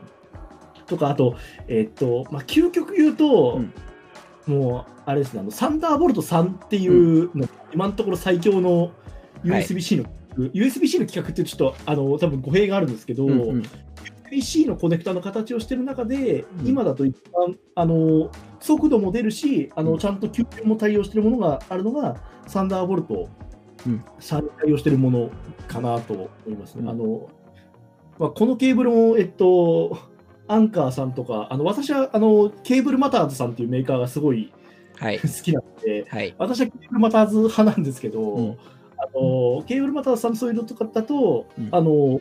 [0.87, 3.73] とか、あと、えっと、まあ、究極言うと、うん
[4.49, 8.93] もう、あれですね、あの、サンダーボルト3っていうの、今のところ最強の
[9.45, 10.05] USB-C の、
[10.37, 13.63] USB-C の規格ってちょっと、あの、多分語弊があるんですけど、うんうん。
[14.31, 16.67] USB-C のコネクタの形をしてる中で、うん。
[16.67, 18.31] 今だと一番、あの、
[18.61, 19.99] 速度も出るし、あの、うん。
[19.99, 23.29] ちゃんと給電も対応してるものがあるのが、サンダーボルト
[23.87, 24.05] うん。
[24.19, 25.31] 3に対応してるもの
[25.67, 26.83] かなと思いますね。
[26.83, 26.89] うん。
[26.89, 27.29] あの、
[28.19, 29.99] まあ、このケーブルも、えっと、
[30.49, 34.53] アンカーさんとか、あの私はあのケーブルマターズさんっていうメーカーがすごい
[34.99, 35.19] はい。
[35.21, 36.35] 好きなので、はい。
[36.39, 38.51] 私はケーブルマターズ派なんですけど、うん。
[38.99, 41.69] あのケーブルマターズさんのそういうのとかだと、うん。
[41.71, 42.21] あの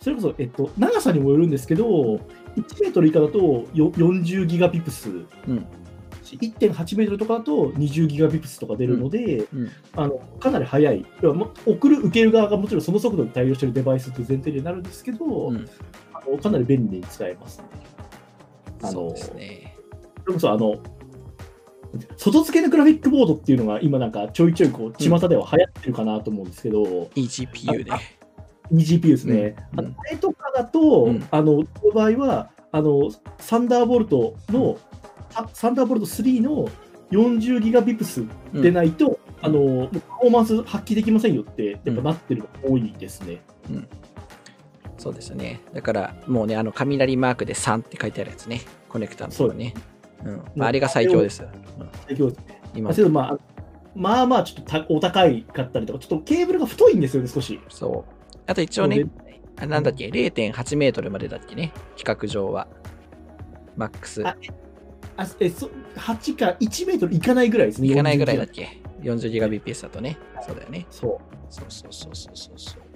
[0.00, 2.20] それこそ、えっと、長さにもよるんですけど、1
[2.80, 5.66] メートル以下だとよ40ギガピプス、うん。
[6.22, 9.70] 1.8メートルとかだと20ギガピプスとか出るので、うん。
[9.94, 11.04] あのかなり速い、
[11.66, 15.68] 送る、受ける側がもちろんその速度に対応しているデバイスっていう前提になるんですけど、うん。
[16.11, 17.64] あのかなり便利に使えますね。
[18.82, 19.76] あのそうですね。
[20.22, 20.78] それこそあの、
[22.16, 26.82] 外付けのグラフィックボードっていうのが今なんかちょいちょいこう巷では流行ってるかなと思うんですけど、
[27.14, 27.92] eGPU で。
[28.72, 29.56] eGPU ですね。
[29.72, 34.78] うんあのあれとかだと、うんあの、その場合は、あの、サンダーボルトの、
[35.34, 36.68] あサンダーボルト3の
[37.10, 43.42] 40ギガビプスでないと、あの、もうパフォーマンス発揮できませんよって、やっぱなってるのが多いですね。
[45.02, 45.60] そうですね。
[45.74, 48.60] だから、もうね、あの、雷マークで3って書いてあるやつね。
[48.88, 49.74] コネクタのところね。
[50.24, 50.42] うん。
[50.54, 51.42] まあ、あれが最強です。
[51.42, 52.62] うん最強ですね。
[52.72, 53.38] 今まあ、けどまあ、
[53.96, 57.58] まあまあ、ちょっとたお高いかったりとか、ちょっとケーブルが太いんですよね、少し。
[57.68, 58.30] そう。
[58.46, 59.04] あと一応ね、
[59.56, 62.68] あなんだっけ、0.8メートルまでだっけね、規格上は。
[63.76, 64.24] マックス。
[64.24, 64.36] あ
[65.16, 67.88] あえそ8か1メートルいかないぐらいですね。
[67.88, 70.16] いかないぐらいだっ40け ?40GBps だとね。
[70.46, 70.86] そうだよね。
[70.90, 71.18] そう
[71.50, 72.58] そうそうそうそう。
[72.58, 72.91] そう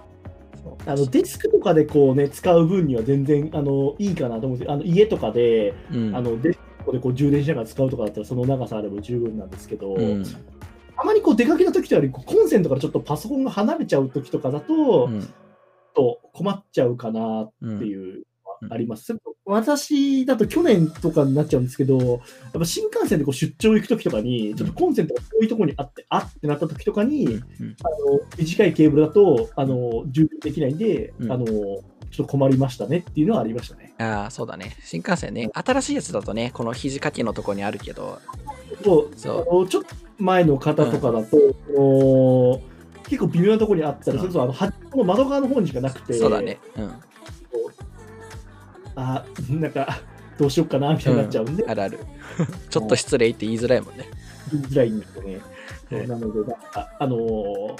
[0.87, 6.17] あのデスクとかでこうね、使う分には全然あのいいかなと思うんですあの家とかで、うん。
[6.17, 10.25] あのデスクでこう充電しながら使うとかだったら、その長さあれば十分なんですけど、うん。
[10.25, 15.35] たまにこう出かけた時とかにこうコンセントからちょっとパソコンが離れちゃう時とかだと、うん。
[15.95, 18.25] と困っちゃうかなっうんていう
[18.71, 19.17] あります。
[19.45, 22.19] 私だと去年とかになっちゃうんですけど、やっ
[22.53, 27.43] ぱ新幹線でこう出張行く時とかに、ちょっとコンセントが遠いところにあって、あってなった時とかに、うんあ
[28.13, 33.95] の短いケーブルだとあの充電できないんで、うんあの、ちょっと困りましたねっていうのはありましたね。
[33.99, 34.77] ああ、そうだね。
[34.83, 35.51] 新幹線ね。
[35.53, 38.19] 新しいやつだとね、この肘掛けのとこにあるけど、
[38.83, 42.61] そうそうちょっと前の方とかだと、あの
[43.05, 46.59] 結構微妙なところにあったり、うんそれこそあのの窓側の方にしかなくて、そうだね。
[46.77, 46.93] うん。
[48.97, 50.01] あなんか
[50.39, 51.99] どうしようかなみたいになっちゃうんで、あるある。
[52.69, 54.09] ちょっと失礼って言いづらいもんね。
[54.53, 55.41] 言いづらいんですよね。
[55.89, 57.77] そうはいなので、なんか、あのー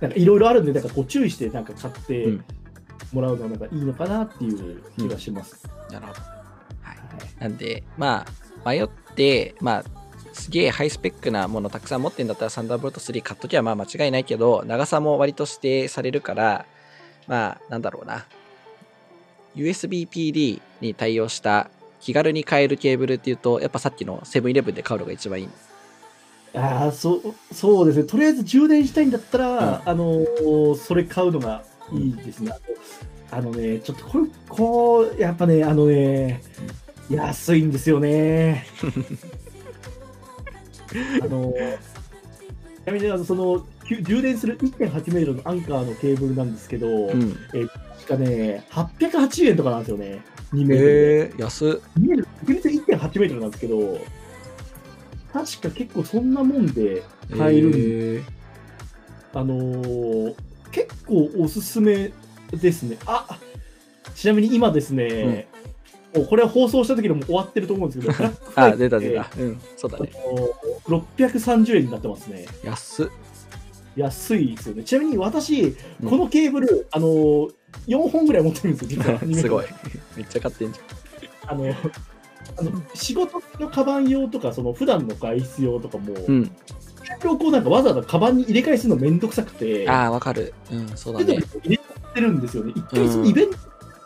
[0.00, 2.44] なんかいろいろあるんで、なんかこう注意してなんか買ってうん
[3.12, 5.66] もらうのがなんかいいのかなっていう気がします。
[5.90, 6.20] なるほど。
[6.20, 6.98] はい。
[7.38, 8.26] なんで、ま
[8.64, 9.84] あ、迷って、まあ、
[10.32, 16.66] すげえハイスペックなものたくさん持ってんだったらサンダーボルト3買っときゃまあ間違いないけど、長さも割と指定されるから、
[17.26, 18.26] まあ、なんだろうな。
[19.56, 25.48] USB PD に対応した気軽に買えるケーブルっていうと、やっぱさっきのセブンイレブンで買うのが一番いい。
[26.54, 28.04] ああ、そう、そうですね。
[28.04, 32.52] とりあえず充電したいんだったら、うんあのーそれ買うのがいいですね。
[33.30, 36.42] あのね、ちょっとこれ、こう、やっぱね、あのね、
[37.10, 38.66] 安いんですよね。
[41.22, 47.36] あのーちなみにあのその充電する1.8メートルのアンカーのケーブルなんですけど、うん。
[48.06, 50.22] 確かね、880円とかなんですよね。
[50.52, 51.26] 2メートルで。
[51.26, 51.68] えー、安っ。
[51.98, 53.98] 2メートル、確実に1.8メートルなんですけど、
[55.32, 57.02] 確か結構そんなもんで
[57.36, 58.22] 買えるんで、えー
[59.34, 60.34] あのー
[60.72, 62.12] 結構おすすめ
[62.50, 62.98] ですね。
[63.06, 63.38] あ
[64.14, 65.48] ちなみに今ですね、
[66.14, 69.30] もうこれは放送した時のも終わってると思うんですけど、 あ、出た出た。
[69.38, 70.10] うん、そうだね。
[70.14, 72.46] あのー630円になってますね。
[72.64, 73.08] 安っ。
[73.96, 74.84] 安いですよね。
[74.84, 75.62] ちなみに私、
[76.02, 77.50] うんこのケーブル、あのー
[77.86, 79.20] 4本ぐらい持ってるんですよ、実は。
[79.40, 79.66] すごい。
[80.16, 80.80] めっちゃ買ってんじ
[81.46, 81.64] あの、
[82.58, 86.24] あの仕事のカバン用とか、その普段の外出用とかも、ゃん。
[86.26, 86.50] うん。
[87.38, 90.52] こうなんかわざわざカバンに入れ替えするのめんどくさくて、ああ、わかる。
[90.70, 91.42] うん、そうだね。
[91.62, 92.72] 入れちゃってるんですよね。
[92.74, 93.56] 一回そのイベント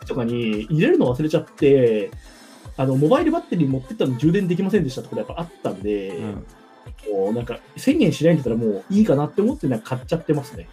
[0.07, 2.11] とかに入れるの忘れちゃって、
[2.77, 6.45] あのモバイルバッテリー持ってったの充電できませんでしたとかやっぱあったんで、うん。
[7.13, 10.67] もうなんか1000円しないんだったらもういいかなって思ってなんか買っちゃってますね。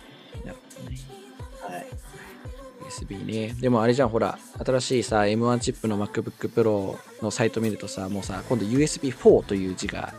[3.06, 3.54] USB ね。
[3.60, 10.12] でもあれじゃん、ほら、新しいさ、M1 チップの MacBook Pro のサイト見るとさ、もうさ、今度 USB4 という字が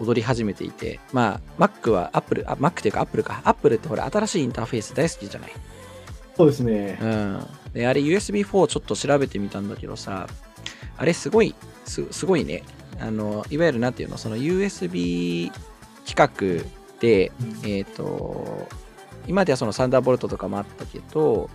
[0.00, 3.42] 踊り始めていて、まあ、Mac は Apple、あ、Mac っていうか Apple か。
[3.44, 5.52] Apple ってほら、新しいインターフェース大好きじゃない？
[6.36, 6.98] そうですね。
[7.00, 7.46] うん。
[7.72, 10.28] で、あれ USB4 ちょっと調べてみたんだけどさ、
[10.96, 12.62] あれすごい、すすごいね。
[13.00, 15.50] あの、いわゆるなんていうの、その USB
[16.04, 16.66] 規格
[17.00, 17.32] で、
[17.64, 18.68] えっ、と、
[19.28, 21.48] 今まではそのサンダーボルトとかもあったけど、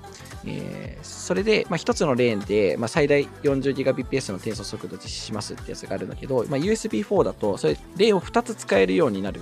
[0.45, 9.41] えーそれで、まあ、一つのレーンで、まあ、最大 40Gbps の転送速度を実施しますってやつがあるんだけど、まあ、USB4 だと、それ、レーンを2つ使えるようになる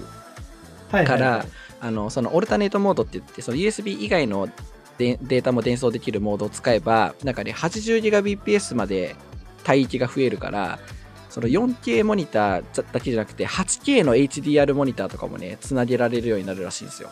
[0.91, 1.19] はいはいはい。
[1.19, 1.45] から、
[1.81, 4.47] あのそのオルタネートモードって言ってその USB 以外の
[4.99, 9.15] デデータも伝送できるモードを使えばなんかね 80Gbps まで
[9.67, 10.79] 帯域が増えるから
[11.29, 17.09] その 4K モニターだけじゃなくて 8K の HDR モニターとかもねつなげられるようになるらしいんですよ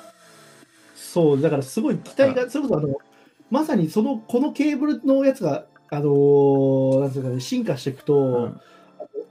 [1.11, 2.95] そう、だからすごい期待が、それこそあの、
[3.49, 8.61] まさにその、このケーブルのやつが、あのーなんていうかね、進化していくと、うん。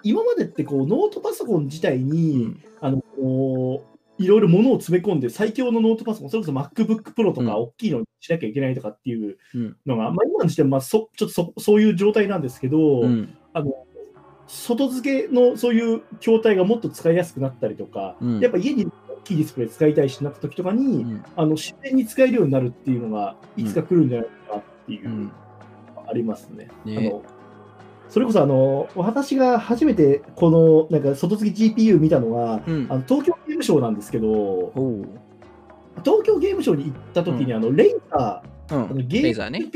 [0.03, 2.65] 今までってこうノートパソコン自体に、うん。
[2.81, 3.85] あのこ
[4.19, 7.47] ういろいろ物を詰め込んで最強のノートパソコン、それこそ MacBook Pro とうん。
[7.47, 9.77] か大きいのにしなきゃいけないとかっていううん。
[9.87, 13.37] のが、まあ、今にしてもまあそちょっとそそういう状態なんですけど、うん。
[13.53, 13.73] あの
[14.49, 18.41] 外付けのそういう筐体がもっと使いやすくなったりとか、うん。
[18.41, 21.25] やっぱ家に大きいディスプレイ使いたいしなった時とかに、うん。
[21.37, 25.33] あの自然に使えるようになるっていうのがいつか来るんじゃないかなっていうう、ん。
[26.09, 26.69] ありますね。
[26.85, 26.97] ね。
[26.99, 27.23] あの
[28.09, 32.87] それこそあの、私が初めてこの、なんか外付き GPU 見たのは、うん。
[32.89, 34.73] あの東京ゲームショウなんですけど、
[36.05, 38.85] 東京ゲームショウに行った時に、あの、レイザー、うん。
[38.85, 39.67] あのゲーレーザーね。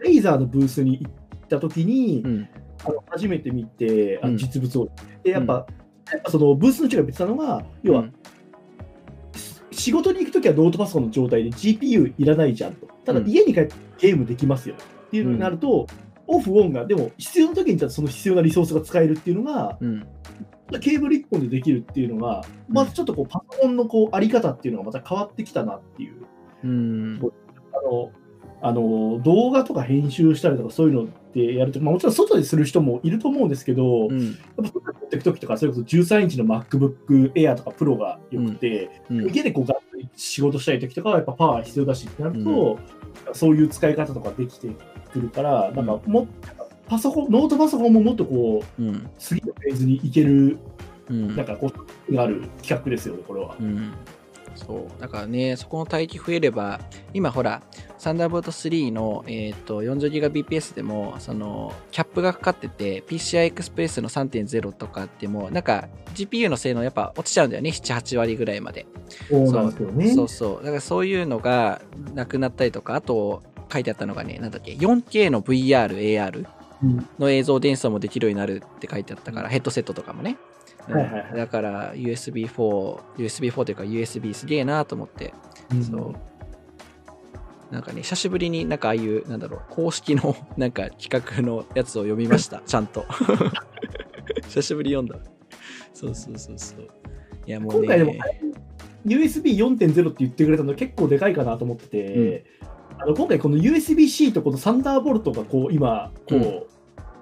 [0.00, 1.12] レイザーのブースに行っ
[1.48, 2.48] た時に、うん。
[2.84, 4.36] あの初めて見て、あうん。
[4.36, 4.88] 実物を。
[5.24, 5.66] で、やっぱ、
[6.12, 8.14] やっぱそのブースの人が言ってたのが、要は、うん
[9.72, 12.86] 仕事に行くときはノートパソコンの状態で GPU いらないじゃんと。
[13.04, 15.86] ただうん家に帰ってゲームできますよっていうのになると、
[16.26, 20.06] オフ、オンが、でも必要な時にその必要なリソースが使えるっていうのが、うん。
[20.80, 26.14] ケーブル1本でできるっていうのが、まずちょっとこうパソコンのこうあり方っていうのがまた変わってきたなっていう。
[26.64, 27.20] うん。
[27.74, 28.10] あの
[28.64, 34.26] あの動画とか編集したりとかそういうのってやると、まあ、もちろん外でする人もいると思うんですけど、うん。
[34.26, 39.30] やっぱ外で持っていくときとか、それこそ13インチの MacBook Air とか Pro がよくて、うん。
[39.30, 42.78] 家でこうガッと仕事したいときとかはやっぱパワー必要だしってなると、
[43.32, 44.68] そういう使い方とかできて
[45.12, 46.28] くるから、なんかも
[46.86, 49.10] パソコン、ノートパソコンももっとこう、うん。
[49.18, 50.58] 次のフェーズに行ける、
[51.10, 51.34] うん。
[51.34, 51.72] なんかこ
[52.08, 53.56] う、がある企画ですよね、これは。
[54.52, 54.66] うん。
[54.66, 55.00] そう。
[55.00, 56.80] だからね、そこの帯域増えれば、
[57.14, 57.62] 今ほら、
[57.98, 68.86] サンダーボルト3の、えー、と 40GBps でも、その、キャップがかかってて、PCI Express の3.0とかでも、なんか、GPU の性能やっぱ落ちちゃうんだよね、7、8割ぐらいまで。
[69.30, 70.14] そうなんですよね。
[70.14, 70.64] そうそう。
[70.64, 71.80] だからそういうのが
[72.14, 73.42] なくなったりとか、あと、
[73.72, 76.46] 書いてあったのがね、なんだっけ、4K の VR、AR
[76.82, 80.36] うんの映像伝送もできるようになるって書いてあったから、ヘッドセットとかもね。
[80.88, 81.12] うんはいはい。
[81.22, 85.32] はいだから USB4、USB4 というか USB すげえなと思って、
[85.72, 85.84] うん。
[85.84, 86.14] そう。
[87.72, 93.06] なんかね、久しぶりになんかああいう、なんだろう、公式の なんか企画のやつを読みました、 ちゃんと。
[94.48, 95.30] 久しぶりに読んだ。
[95.94, 96.88] そうそうそうそう。
[97.46, 98.20] いやもう今回でもね、
[99.06, 102.44] USB4.0 って言ってくれたの結構でかいかなと思ってて、
[102.98, 106.71] あの今回この USB-C とこのサンダーボルトがこう今こう、うん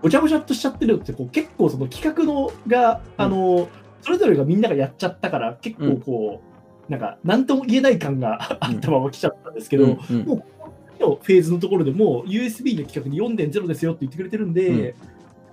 [0.03, 3.69] ごちゃごちゃっとしちゃってるのってこう結構その企画のが、あの
[4.03, 6.43] それぞれがみんながやっちゃったから結構こ
[6.89, 10.45] う、なんか何とも言えない感があったまま来ちゃったんですけど、うんうんもう
[11.01, 14.95] このフェーズのところでも USB の規格に4.0ですよって言ってくれてるんで、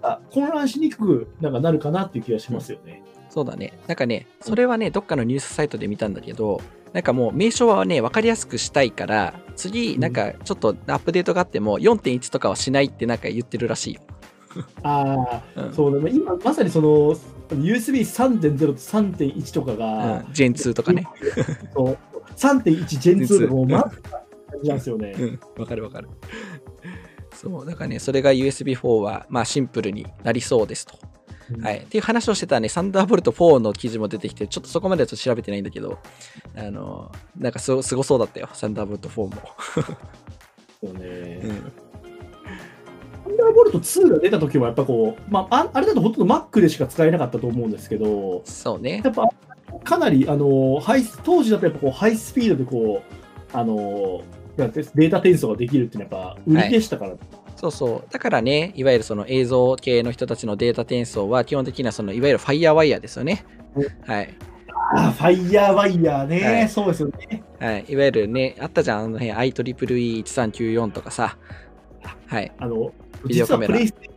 [0.02, 3.02] あ混乱しにくくなんかなるかなっていう気がしますよね。
[3.30, 3.74] そうだね。
[3.88, 6.62] なんかね、それはね、どっかのニュースサイトで見たんだけど、
[6.94, 14.02] なんかもう名称はね、分かりやすくしたいから、次、なんかちょっとアップデートがあっても、4.1とかはしないってなんか言ってるらしいよ。
[14.84, 16.12] ああ、うんそうだね。
[16.14, 17.16] 今まさにその
[17.50, 21.08] USB3.0 と3.1とかうが、ん、ジェン2とかね。
[21.74, 21.98] そう
[22.36, 24.22] 3.1ジェン2とかもまず感
[24.64, 25.16] じなんですよね。
[25.18, 26.10] うん、わかるわかる。
[27.34, 30.98] そう、だからね、それが USB4 は、まあシンプルになりそうですと。
[31.62, 31.78] はい。
[31.80, 36.00] っていう話をしてたらね、サンダーボルト4の記事も出てきて、ちょっとそこまではちょっと調べてないんだけど、
[36.56, 39.32] あの、なんかすごすごそうだったよ、サンダーボルト4も。
[40.84, 41.72] そうねうん。
[43.28, 49.12] サンダーボルト2が出た時はやっぱこう、まあ、ああれだとほとんど Mac でしか使えなかったと思うんですけど、そうねや。
[49.12, 49.28] っぱ
[49.84, 54.24] かなりあのハイス当時だとやっぱこうハイスピードでこうあの
[54.56, 57.16] データ転送ができるっていうのはやっぱ売りでしたから、
[57.56, 58.12] そうそう。
[58.12, 63.46] だからね、いわゆるその映像系の人たちのデータ転送は基本的にはそのいわゆるファイヤーワイヤーですよね。
[64.06, 64.34] はい。
[64.96, 67.44] ああ、ファイヤーワイヤーね、はいそうですよね。
[67.60, 67.86] はい。
[67.88, 71.38] いわゆるね、あったじゃん、あの辺 IEEE1394 とかさ。
[72.28, 72.52] はい。
[72.58, 72.94] あの
[73.26, 74.10] ビデオカメラ実はプレイステ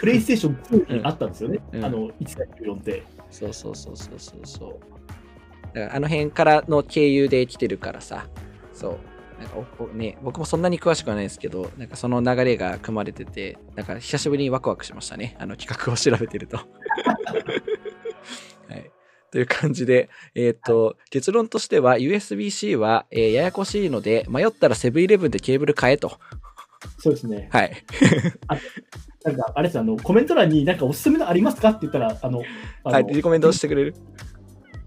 [0.00, 0.54] プレイステーション
[0.86, 3.02] 2にあったんですよね、うんあの1.94って。
[3.30, 4.70] そうそうそうそうそうそう。
[5.74, 8.26] だからあの辺からの経由で来てるからさ。
[8.72, 8.98] そう。
[9.38, 15.36] なんかおおね、僕もそんなに詳しくはないですけど、なんかその流れが組まれてて、なんか久しぶりにワクワクしましたね。
[15.38, 16.56] あの企画を調べてると。
[18.68, 18.90] はい。
[19.30, 26.18] という感じで、えっ、と、結論としては USB-C は、えーややこしいので、迷ったらセブンイレブンでケーブル買えと。
[26.98, 27.48] そうですね。
[27.52, 27.84] はい。
[29.24, 32.42] なんか、あれですあの、コメント欄になんかおすすめのありますかって言ったら、あの、
[32.84, 33.94] あのはい、リコメントしてくれる？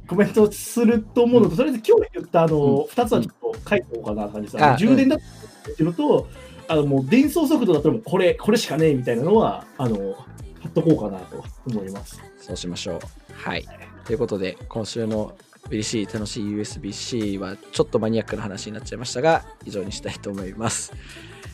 [0.07, 4.63] コメントすると思うのと、とりあえず今日言ったあの、うん2つはちょっと書いておこうかなって感じです。
[4.63, 5.19] ああの充電だっ
[5.63, 6.27] ていうのと、
[6.67, 10.13] あのもう伝送速度だったらこれ、これしかねえみたいなのは、あの、
[10.61, 12.21] 貼っとこうかなと思います。
[12.39, 12.99] そうしましょう。
[13.33, 13.65] はい。
[14.05, 15.33] ということで、今週の
[15.69, 20.93] 嬉しい楽しい USB-C はちょっとマニアックな話になっちゃいましたが、以上にしたいと思います。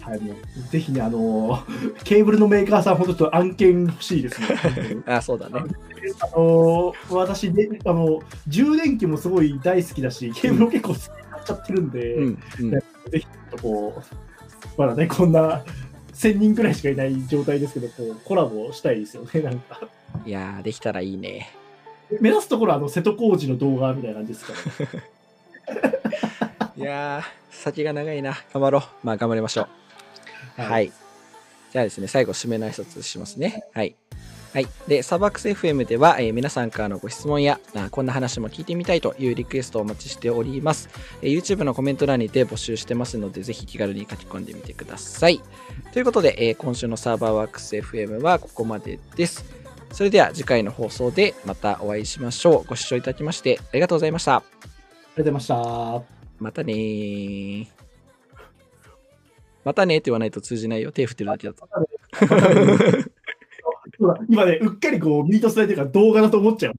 [0.02, 0.36] はい、もう
[0.72, 1.60] ぜひね、あの、
[2.06, 4.48] ケーブルのメーカーさん、ほんとちょっと案件欲しいですね。
[5.06, 5.62] あ、そうだね。
[6.22, 12.44] あの私であの、充電器もすごい大好きだし、ケーブルも結構好きになっちゃってるんで、うん。
[12.62, 14.04] うんぜひちょっとこ
[14.78, 15.64] う、まだね、こんな
[16.14, 19.82] 1000人くらいしかいない状態ですけど、こうコラボしたいですよね、なんか。
[20.26, 21.52] いやー、できたらいいね。
[22.22, 24.54] 目指すところはあの瀬戸康史の動画みたいな感じですか？
[25.68, 28.38] ら、 いやー、先が長いな。
[28.54, 28.84] 頑張ろう。
[29.04, 29.68] まあ、頑張りましょ
[30.58, 30.62] う。
[30.62, 30.92] はい。
[31.72, 33.64] じゃあですね、最後、締めの挨拶しますね。
[33.74, 33.96] はい。
[34.54, 34.68] はい。
[34.88, 40.90] で、サバックス FM では、えー皆さんからのご質問やあ、こんな話も聞いてみたいというリクエストをお待ちしております。
[41.22, 45.42] えー YouTube のコメント欄にて募集してますので、ぜひ気軽に書き込んでみてください。
[45.92, 49.44] ということで、えー今週のサーバーワークス FM はここまでです。
[49.92, 52.64] それでは次回の放送でまたお会いしましょう。
[52.66, 54.38] ご視聴いただきましてありがとうございました。
[54.38, 54.70] ありがと
[55.16, 55.56] うございました。
[56.40, 57.68] またねー。
[59.64, 60.92] またねって言わないと通じないよ。
[60.92, 61.68] 手振ってるだけだと。
[64.30, 66.76] 今ね、うっかりこう、ミートスライドが動画だと思っちゃう。